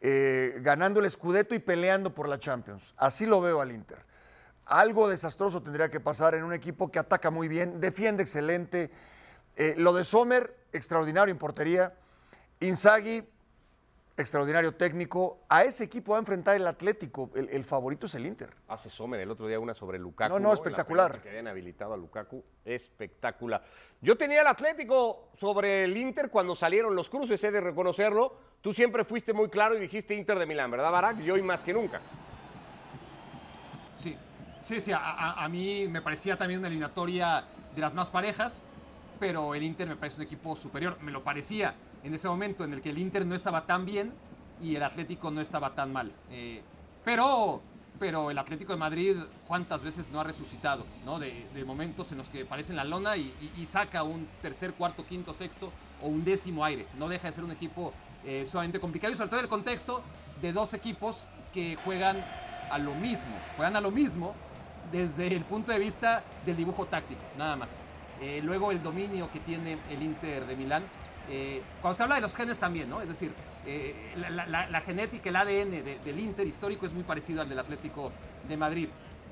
ganando 0.00 1.00
el 1.00 1.10
Scudetto 1.10 1.56
y 1.56 1.58
peleando 1.58 2.14
por 2.14 2.28
la 2.28 2.38
Champions. 2.38 2.94
Así 2.96 3.26
lo 3.26 3.40
veo 3.40 3.60
al 3.60 3.72
Inter. 3.72 3.98
Algo 4.64 5.08
desastroso 5.08 5.60
tendría 5.60 5.90
que 5.90 5.98
pasar 5.98 6.36
en 6.36 6.44
un 6.44 6.52
equipo 6.52 6.88
que 6.88 7.00
ataca 7.00 7.30
muy 7.30 7.48
bien, 7.48 7.80
defiende 7.80 8.22
excelente. 8.22 8.92
Eh, 9.58 9.74
lo 9.76 9.92
de 9.92 10.04
Sommer, 10.04 10.56
extraordinario 10.72 11.32
en 11.32 11.38
portería. 11.38 11.92
Inzaghi, 12.60 13.22
extraordinario 14.16 14.74
técnico. 14.74 15.40
A 15.48 15.64
ese 15.64 15.82
equipo 15.84 16.12
va 16.12 16.18
a 16.18 16.20
enfrentar 16.20 16.54
el 16.56 16.66
Atlético. 16.66 17.30
El, 17.34 17.48
el 17.50 17.64
favorito 17.64 18.06
es 18.06 18.14
el 18.14 18.24
Inter. 18.26 18.54
Hace 18.68 18.88
Sommer 18.88 19.18
el 19.20 19.30
otro 19.30 19.48
día 19.48 19.58
una 19.58 19.74
sobre 19.74 19.98
Lukaku. 19.98 20.32
No, 20.34 20.38
no, 20.38 20.48
La 20.48 20.54
espectacular. 20.54 21.20
que 21.20 21.28
habían 21.30 21.48
habilitado 21.48 21.92
a 21.92 21.96
Lukaku, 21.96 22.42
espectacular. 22.64 23.64
Yo 24.00 24.16
tenía 24.16 24.40
el 24.42 24.46
Atlético 24.46 25.30
sobre 25.36 25.82
el 25.84 25.96
Inter 25.96 26.30
cuando 26.30 26.54
salieron 26.54 26.94
los 26.94 27.10
cruces, 27.10 27.42
he 27.42 27.50
de 27.50 27.60
reconocerlo. 27.60 28.36
Tú 28.60 28.72
siempre 28.72 29.04
fuiste 29.04 29.32
muy 29.32 29.48
claro 29.48 29.76
y 29.76 29.80
dijiste 29.80 30.14
Inter 30.14 30.38
de 30.38 30.46
Milán, 30.46 30.70
¿verdad, 30.70 30.90
Barak? 30.92 31.18
Y 31.20 31.30
hoy 31.32 31.42
más 31.42 31.62
que 31.62 31.72
nunca. 31.72 32.00
Sí, 33.96 34.16
sí, 34.60 34.80
sí. 34.80 34.92
A, 34.92 34.98
a- 34.98 35.44
a 35.44 35.48
mí 35.48 35.86
me 35.88 36.00
parecía 36.02 36.36
también 36.36 36.60
una 36.60 36.68
eliminatoria 36.68 37.44
de 37.74 37.80
las 37.80 37.94
más 37.94 38.10
parejas, 38.10 38.64
pero 39.18 39.54
el 39.54 39.62
Inter 39.62 39.88
me 39.88 39.96
parece 39.96 40.16
un 40.16 40.22
equipo 40.22 40.54
superior. 40.56 40.98
Me 41.02 41.10
lo 41.12 41.22
parecía 41.24 41.74
en 42.04 42.14
ese 42.14 42.28
momento 42.28 42.64
en 42.64 42.72
el 42.74 42.80
que 42.80 42.90
el 42.90 42.98
Inter 42.98 43.26
no 43.26 43.34
estaba 43.34 43.66
tan 43.66 43.84
bien 43.84 44.12
y 44.60 44.76
el 44.76 44.82
Atlético 44.82 45.30
no 45.30 45.40
estaba 45.40 45.74
tan 45.74 45.92
mal. 45.92 46.12
Eh, 46.30 46.62
pero, 47.04 47.60
pero 47.98 48.30
el 48.30 48.38
Atlético 48.38 48.72
de 48.72 48.78
Madrid, 48.78 49.16
¿cuántas 49.46 49.82
veces 49.82 50.10
no 50.10 50.20
ha 50.20 50.24
resucitado? 50.24 50.84
¿no? 51.04 51.18
De, 51.18 51.46
momentos 51.66 52.10
en 52.12 52.18
los 52.18 52.28
que 52.30 52.42
aparece 52.42 52.72
en 52.72 52.76
la 52.76 52.84
lona 52.84 53.16
y, 53.16 53.34
y- 53.56 53.62
y 53.62 53.66
saca 53.66 54.02
un 54.02 54.28
tercer, 54.42 54.72
cuarto, 54.74 55.04
quinto, 55.06 55.32
sexto 55.34 55.72
o 56.02 56.08
un 56.08 56.24
décimo 56.24 56.64
aire. 56.64 56.86
No 56.98 57.08
deja 57.08 57.26
de 57.28 57.32
ser 57.32 57.44
un 57.44 57.50
equipo 57.50 57.92
eh, 58.24 58.46
sumamente 58.46 58.80
complicado 58.80 59.12
y 59.12 59.16
sobre 59.16 59.30
todo 59.30 59.40
en 59.40 59.44
el 59.44 59.50
contexto 59.50 60.02
de 60.40 60.52
dos 60.52 60.74
equipos 60.74 61.24
que 61.52 61.76
juegan 61.84 62.24
a 62.70 62.78
lo 62.78 62.94
mismo, 62.94 63.34
juegan 63.56 63.76
a 63.76 63.80
lo 63.80 63.90
mismo 63.90 64.34
desde 64.92 65.34
el 65.34 65.44
punto 65.44 65.72
de 65.72 65.78
vista 65.78 66.22
del 66.46 66.56
dibujo 66.56 66.86
táctico, 66.86 67.20
nada 67.36 67.56
más. 67.56 67.82
Eh, 68.20 68.40
luego 68.42 68.70
el 68.72 68.82
dominio 68.82 69.30
que 69.30 69.40
tiene 69.40 69.78
el 69.90 70.02
Inter 70.02 70.46
de 70.46 70.56
Milán. 70.56 70.84
eh, 71.30 71.60
cuando 71.82 71.94
se 71.94 72.02
habla 72.04 72.14
de 72.14 72.22
los 72.22 72.34
genes 72.34 72.58
también, 72.58 72.88
¿no? 72.88 73.02
Es 73.02 73.08
decir, 73.10 73.32
eh, 73.66 74.14
la, 74.16 74.46
la- 74.46 74.66
la- 74.66 74.80
genética, 74.80 75.28
el 75.28 75.36
ADN 75.36 75.82
de- 75.82 75.98
del 76.02 76.18
Inter 76.20 76.46
histórico 76.46 76.86
es 76.86 76.94
muy 76.94 77.02
parecido 77.02 77.42
al 77.42 77.48
del 77.50 77.58
Atlético 77.58 78.12
de 78.48 78.56
Madrid. 78.56 78.88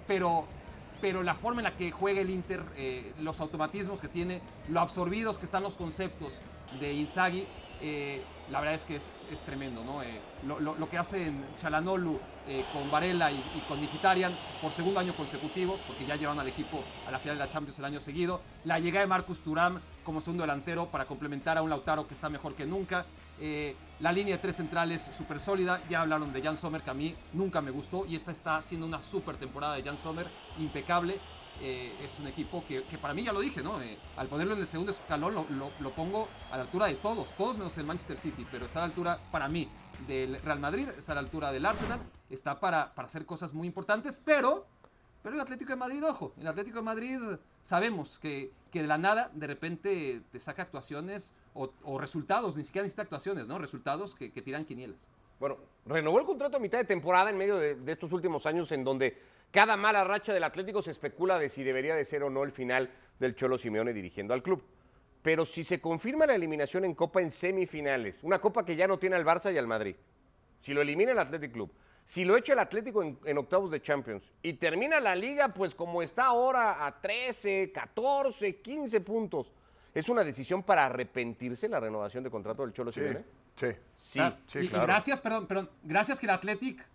Pero, 0.07 0.45
pero 1.01 1.23
la 1.23 1.35
forma 1.35 1.61
en 1.61 1.65
la 1.65 1.75
que 1.75 1.91
juega 1.93 2.21
el 2.21 2.29
Inter, 2.29 2.63
eh, 2.77 3.15
los 3.21 3.41
automatismos 3.41 4.03
que 4.03 4.09
tiene, 4.09 4.43
lo 4.69 4.81
absorbidos 4.81 5.39
que 5.39 5.47
están 5.47 5.63
los 5.63 5.77
conceptos 5.79 6.43
de 6.79 6.93
Inzaghi, 6.93 7.47
eh, 7.81 8.23
la 8.51 8.61
verdad 8.61 8.75
es 8.75 8.85
que 8.85 8.97
es, 8.97 9.27
es 9.33 9.43
tremendo, 9.45 9.85
¿no? 9.85 10.03
Eh, 10.03 10.21
lo, 10.47 10.61
lo- 10.61 10.75
lo 10.77 10.89
que 10.89 10.99
hacen 10.99 11.45
Chalanolu 11.57 12.19
eh, 12.47 12.65
con 12.73 12.91
Varela 12.91 13.31
y, 13.33 13.43
con 13.69 13.81
Mkhitaryan 13.83 14.37
por 14.63 14.71
segundo 14.73 15.01
año 15.01 15.15
consecutivo, 15.17 15.79
porque 15.87 16.07
ya 16.07 16.17
llevan 16.17 16.39
al 16.39 16.47
equipo 16.49 16.83
a 17.07 17.11
la 17.11 17.19
final 17.19 17.37
de 17.39 17.45
la 17.45 17.49
Champions 17.51 17.79
el 17.79 17.85
año 17.85 18.01
seguido. 18.01 18.41
La 18.65 18.79
llegada 18.79 19.01
de 19.01 19.09
Marcus 19.09 19.41
Thuram 19.41 19.81
como 20.05 20.21
segundo 20.21 20.43
delantero 20.45 20.87
para 20.87 21.05
complementar 21.07 21.59
a 21.59 21.63
un 21.63 21.71
Lautaro 21.71 22.07
que 22.07 22.15
está 22.15 22.29
mejor 22.29 22.55
que 22.55 22.67
nunca. 22.67 23.05
Eh, 23.41 23.75
la 24.01 24.13
línea 24.13 24.37
de 24.37 24.43
tres 24.43 24.57
centrales 24.57 25.03
súper 25.17 25.41
sólida. 25.41 25.83
Ya 25.91 26.01
hablaron 26.03 26.33
de 26.33 26.41
Jan 26.41 26.57
Sommer, 26.57 26.83
que 26.83 26.91
a 26.91 26.95
mí 26.95 27.15
nunca 27.33 27.61
me 27.61 27.71
gustó. 27.73 28.07
Y 28.07 28.15
esta 28.15 28.31
está 28.31 28.57
haciendo 28.57 28.87
una 28.87 29.01
súper 29.03 29.37
temporada 29.37 29.75
de 29.75 29.83
Jan 29.83 29.99
Sommer, 29.99 30.29
impecable. 30.59 31.19
Eh, 31.63 31.97
es 32.05 32.19
un 32.19 32.27
equipo 32.27 32.63
que, 32.69 32.85
que 32.85 32.99
para 32.99 33.15
mí, 33.15 33.25
ya 33.25 33.33
lo 33.33 33.41
dije, 33.41 33.63
¿no? 33.63 33.81
Eh, 33.81 33.97
al 34.17 34.29
ponerlo 34.29 34.53
en 34.53 34.61
el 34.61 34.67
segundo 34.67 34.93
escalón 34.93 35.35
lo, 35.35 35.47
lo- 35.81 35.91
pongo 35.95 36.29
a 36.51 36.57
la 36.59 36.65
altura 36.65 36.87
de 36.87 36.95
todos, 36.97 37.33
todos 37.35 37.57
menos 37.57 37.77
el 37.79 37.87
Manchester 37.87 38.19
City, 38.19 38.47
pero 38.51 38.67
está 38.67 38.81
a 38.81 38.83
la 38.83 38.87
altura, 38.89 39.19
para 39.33 39.49
mí, 39.49 39.67
del 40.07 40.39
Real 40.43 40.61
Madrid, 40.61 40.87
está 40.99 41.13
a 41.13 41.15
la 41.15 41.23
altura 41.23 41.53
del 41.53 41.65
Arsenal, 41.65 41.99
está 42.29 42.61
para, 42.61 42.95
para 42.95 43.07
hacer 43.07 43.25
cosas 43.25 43.55
muy 43.55 43.67
importantes, 43.67 44.21
pero, 44.23 44.67
pero 45.23 45.35
el 45.35 45.41
Atlético 45.41 45.71
de 45.71 45.77
Madrid, 45.77 46.05
ojo, 46.05 46.35
el 46.39 46.47
Atlético 46.47 46.77
de 46.77 46.83
Madrid 46.85 47.19
sabemos 47.63 48.19
que, 48.19 48.53
que 48.71 48.83
de 48.83 48.89
la 48.89 48.99
nada, 48.99 49.31
de 49.33 49.47
repente, 49.47 50.21
te 50.31 50.39
saca 50.39 50.61
actuaciones 50.63 51.33
o, 51.55 51.99
resultados, 51.99 52.55
ni 52.59 52.65
siquiera 52.65 52.83
necesita 52.85 53.01
actuaciones, 53.01 53.47
¿no? 53.47 53.57
Resultados 53.59 54.15
que, 54.15 54.29
tiran 54.29 54.67
quinielas. 54.67 55.09
Bueno, 55.41 55.57
renovó 55.87 56.19
el 56.19 56.27
contrato 56.27 56.59
a 56.59 56.61
mitad 56.61 56.77
de 56.77 56.85
temporada 56.85 57.31
en 57.31 57.39
medio 57.39 57.57
de 57.57 57.93
estos 57.93 58.13
últimos 58.13 58.45
años 58.45 58.71
en 58.73 58.85
donde 58.85 59.19
cada 59.51 59.77
mala 59.77 60.05
racha 60.05 60.33
del 60.35 60.45
Atlético 60.45 60.83
se 60.83 60.91
especula 60.91 61.39
de 61.39 61.49
si 61.49 61.63
debería 61.63 61.95
de 61.95 62.05
ser 62.05 62.23
o 62.23 62.31
no 62.31 62.45
el 62.45 62.53
final 62.53 62.91
del 63.19 63.35
Cholo 63.35 63.59
Simeone 63.59 63.93
dirigiendo 63.93 64.35
al 64.35 64.43
club. 64.43 64.63
Pero 65.23 65.45
si 65.45 65.65
se 65.65 65.81
confirma 65.81 66.27
la 66.27 66.35
eliminación 66.35 66.85
en 66.85 66.95
Copa 66.95 67.21
en 67.21 67.31
semifinales, 67.31 68.23
una 68.23 68.39
Copa 68.39 68.65
que 68.65 68.77
ya 68.77 68.87
no 68.87 68.99
tiene 68.99 69.17
al 69.17 69.25
Barça 69.25 69.53
y 69.53 69.59
al 69.59 69.67
Madrid, 69.67 69.97
si 70.61 70.73
lo 70.73 70.83
elimina 70.83 71.13
el 71.13 71.19
Athletic 71.19 71.53
Club, 71.53 71.73
si 72.05 72.25
lo 72.25 72.37
echa 72.37 72.53
el 72.53 72.61
Atlético 72.61 73.03
en, 73.03 73.19
en 73.25 73.39
octavos 73.39 73.71
de 73.71 73.83
Champions 73.83 74.33
y 74.41 74.53
termina 74.53 75.01
la 75.01 75.17
liga 75.17 75.49
pues 75.49 75.75
como 75.75 76.03
está 76.03 76.27
ahora 76.27 76.87
a 76.87 77.01
13, 77.01 77.73
14, 77.73 78.57
15 78.61 79.01
puntos, 79.01 79.53
¿es 79.93 80.09
una 80.09 80.23
decisión 80.23 80.63
para 80.63 80.87
arrepentirse 80.87 81.69
la 81.69 81.81
renovación 81.81 82.23
de 82.23 82.31
contrato 82.31 82.63
del 82.63 82.73
Cholo 82.73 82.93
Simeone? 82.93 83.25
Sí. 83.57 83.69
Sí. 83.97 84.21
Ah, 84.21 84.37
sí, 84.47 84.61
y, 84.61 84.65
y 84.67 84.69
claro. 84.69 84.87
gracias, 84.87 85.21
perdón, 85.21 85.47
perdón, 85.47 85.71
gracias 85.83 86.21
que 86.21 86.27
el 86.27 86.31
Athletic, 86.31 86.87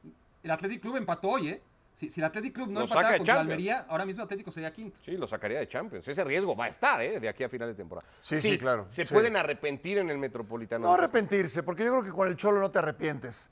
el 0.44 0.52
Athletic 0.52 0.82
Club 0.82 0.96
empató 0.96 1.30
hoy, 1.30 1.50
¿eh? 1.50 1.62
Si, 1.94 2.10
si 2.10 2.22
el 2.22 2.26
Athletic 2.26 2.54
Club 2.54 2.70
no 2.70 2.82
Lo 2.82 2.88
de 2.88 2.94
contra 2.94 3.12
Champions. 3.18 3.40
Almería, 3.40 3.86
ahora 3.90 4.06
mismo 4.06 4.22
el 4.22 4.26
Atlético 4.26 4.52
sería 4.52 4.72
quinto. 4.72 5.00
Sí, 5.04 5.12
lo 5.18 5.28
sacaría 5.28 5.60
de 5.60 5.68
Champions. 5.68 6.08
Ese 6.08 6.24
riesgo 6.24 6.56
va 6.56 6.66
a 6.66 6.70
estar, 6.70 7.02
¿eh? 7.02 7.20
De 7.20 7.28
aquí 7.28 7.44
a 7.44 7.50
final 7.50 7.68
de 7.68 7.76
temporada. 7.76 8.08
Sí, 8.22 8.40
sí, 8.40 8.58
claro, 8.58 8.86
Se 8.88 9.06
sí. 9.06 9.14
pueden 9.14 9.36
arrepentir 9.36 9.98
en 9.98 10.10
el 10.10 10.18
Metropolitano. 10.18 10.88
No 10.88 10.94
arrepentirse, 10.94 11.64
porque 11.64 11.84
yo 11.84 11.92
creo 11.92 12.04
que 12.04 12.12
con 12.12 12.28
el 12.28 12.36
Cholo 12.38 12.60
no 12.60 12.72
te 12.72 12.80
arrepientes. 12.80 13.50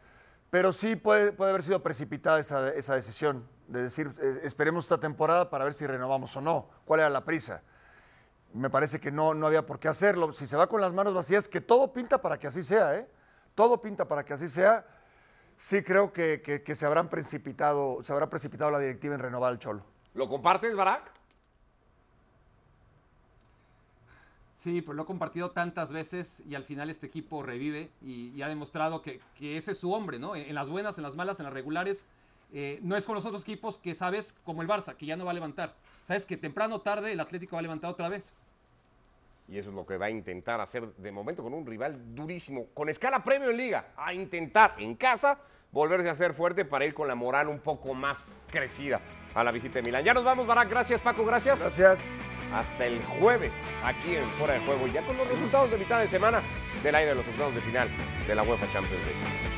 Pero 0.50 0.72
sí 0.74 0.96
puede, 0.96 1.32
puede 1.32 1.52
haber 1.52 1.64
sido 1.64 1.84
precipitada 1.84 2.40
esa, 2.40 2.70
esa 2.74 2.96
decisión 2.96 3.48
de 3.68 3.84
decir, 3.84 4.10
eh, 4.20 4.40
esperemos 4.44 4.86
esta 4.86 5.00
temporada 5.00 5.50
para 5.50 5.66
ver 5.66 5.74
si 5.74 5.86
renovamos 5.86 6.36
o 6.36 6.42
no. 6.42 6.70
¿Cuál 6.86 7.02
era 7.02 7.10
la 7.10 7.24
prisa? 7.24 7.62
Me 8.54 8.70
parece 8.72 9.00
que 9.00 9.12
no, 9.12 9.36
no 9.36 9.46
había 9.46 9.66
por 9.66 9.80
qué 9.80 9.90
hacerlo. 9.90 10.34
Si 10.34 10.48
se 10.48 10.58
va 10.58 10.66
con 10.68 10.82
las 10.82 10.92
manos 10.92 11.14
vacías, 11.14 11.48
que 11.48 11.62
todo 11.62 11.94
pinta 11.94 12.20
para 12.20 12.40
que 12.40 12.48
así 12.48 12.64
sea, 12.64 12.96
¿eh? 12.96 13.08
Todo 13.54 13.80
pinta 13.80 14.08
para 14.08 14.26
que 14.26 14.34
así 14.34 14.50
sea. 14.50 14.86
Sí 15.60 15.84
creo 15.84 16.12
que, 16.12 16.42
que- 16.42 16.64
que 16.64 16.74
se 16.74 16.88
habrán 16.88 17.10
precipitado, 17.10 18.00
se 18.04 18.12
habrá 18.12 18.28
precipitado 18.32 18.72
la 18.72 18.80
directiva 18.80 19.14
en 19.14 19.22
renovar 19.22 19.52
al 19.52 19.60
Cholo. 19.60 19.86
¿Lo 20.16 20.28
compartes, 20.28 20.76
Barak? 20.76 21.12
Sí, 24.54 24.82
pero 24.82 24.94
lo 24.94 25.04
he 25.04 25.06
compartido 25.06 25.52
tantas 25.52 25.92
veces 25.92 26.44
y 26.46 26.56
al 26.56 26.64
final 26.66 26.90
este 26.90 27.06
equipo 27.08 27.44
revive 27.44 27.92
y, 28.02 28.30
y 28.32 28.42
ha 28.42 28.50
demostrado 28.50 29.02
que, 29.02 29.22
que 29.36 29.56
ese 29.56 29.72
es 29.72 29.78
su 29.78 29.94
hombre, 29.94 30.20
¿no? 30.20 30.36
En, 30.36 30.48
en 30.50 30.56
las 30.56 30.70
buenas, 30.70 30.98
en 30.98 31.04
las 31.04 31.16
malas, 31.16 31.40
en 31.40 31.46
las 31.46 31.54
regulares. 31.54 32.06
eh, 32.52 32.80
no 32.82 32.98
es 32.98 33.06
con 33.06 33.16
los 33.16 33.26
otros 33.26 33.44
equipos 33.44 33.78
que 33.78 33.96
sabes, 33.96 34.36
como 34.44 34.62
el 34.62 34.68
Barça, 34.68 34.96
que 34.96 35.06
ya 35.06 35.16
no 35.16 35.24
va 35.24 35.32
a 35.32 35.34
levantar. 35.36 35.76
Sabes 36.04 36.26
que 36.26 36.36
temprano 36.36 36.76
o 36.76 36.82
tarde 36.82 37.12
el 37.14 37.20
Atlético 37.20 37.56
va 37.56 37.60
a 37.60 37.62
levantar 37.62 37.92
otra 37.92 38.10
vez. 38.10 38.34
Y 39.50 39.58
eso 39.58 39.70
es 39.70 39.76
lo 39.76 39.86
que 39.86 39.98
va 39.98 40.06
a 40.08 40.10
intentar 40.12 40.62
hacer 40.62 40.94
de 40.96 41.12
momento 41.12 41.42
con 41.42 41.54
un 41.54 41.66
rival 41.66 42.14
durísimo, 42.14 42.68
con 42.74 42.88
escala 42.88 43.24
premio 43.24 43.50
en 43.50 43.58
liga, 43.58 43.88
a 43.98 44.14
intentar 44.14 44.76
en 44.78 44.96
casa 44.96 45.40
volverse 45.72 46.08
a 46.08 46.12
hacer 46.12 46.34
fuerte 46.34 46.66
para 46.66 46.86
ir 46.86 46.94
con 46.94 47.08
la 47.08 47.16
moral 47.16 47.48
un 47.48 47.60
poco 47.60 47.94
más 47.94 48.20
crecida 48.52 49.00
a 49.34 49.44
la 49.44 49.52
visita 49.52 49.76
de 49.76 49.84
Milán. 49.84 50.04
Ya 50.04 50.14
nos 50.14 50.24
vamos, 50.24 50.46
Barak. 50.46 50.70
Gracias, 50.70 51.02
Paco. 51.02 51.26
Gracias. 51.26 51.60
Gracias. 51.60 52.00
Hasta 52.54 52.86
el 52.86 53.04
jueves, 53.04 53.52
aquí 53.84 54.16
en 54.16 54.26
Fuera 54.30 54.54
de 54.54 54.60
Juego, 54.62 54.88
ya 54.88 55.06
con 55.06 55.16
los 55.18 55.28
resultados 55.28 55.72
de 55.72 55.78
mitad 55.78 56.00
de 56.00 56.08
semana 56.08 56.42
del 56.84 56.96
aire 56.96 57.10
de 57.10 57.16
los 57.16 57.28
octavos 57.28 57.54
de 57.54 57.62
final 57.62 57.88
de 58.28 58.36
la 58.36 58.44
UEFA 58.44 58.66
Champions 58.72 59.04
League. 59.06 59.49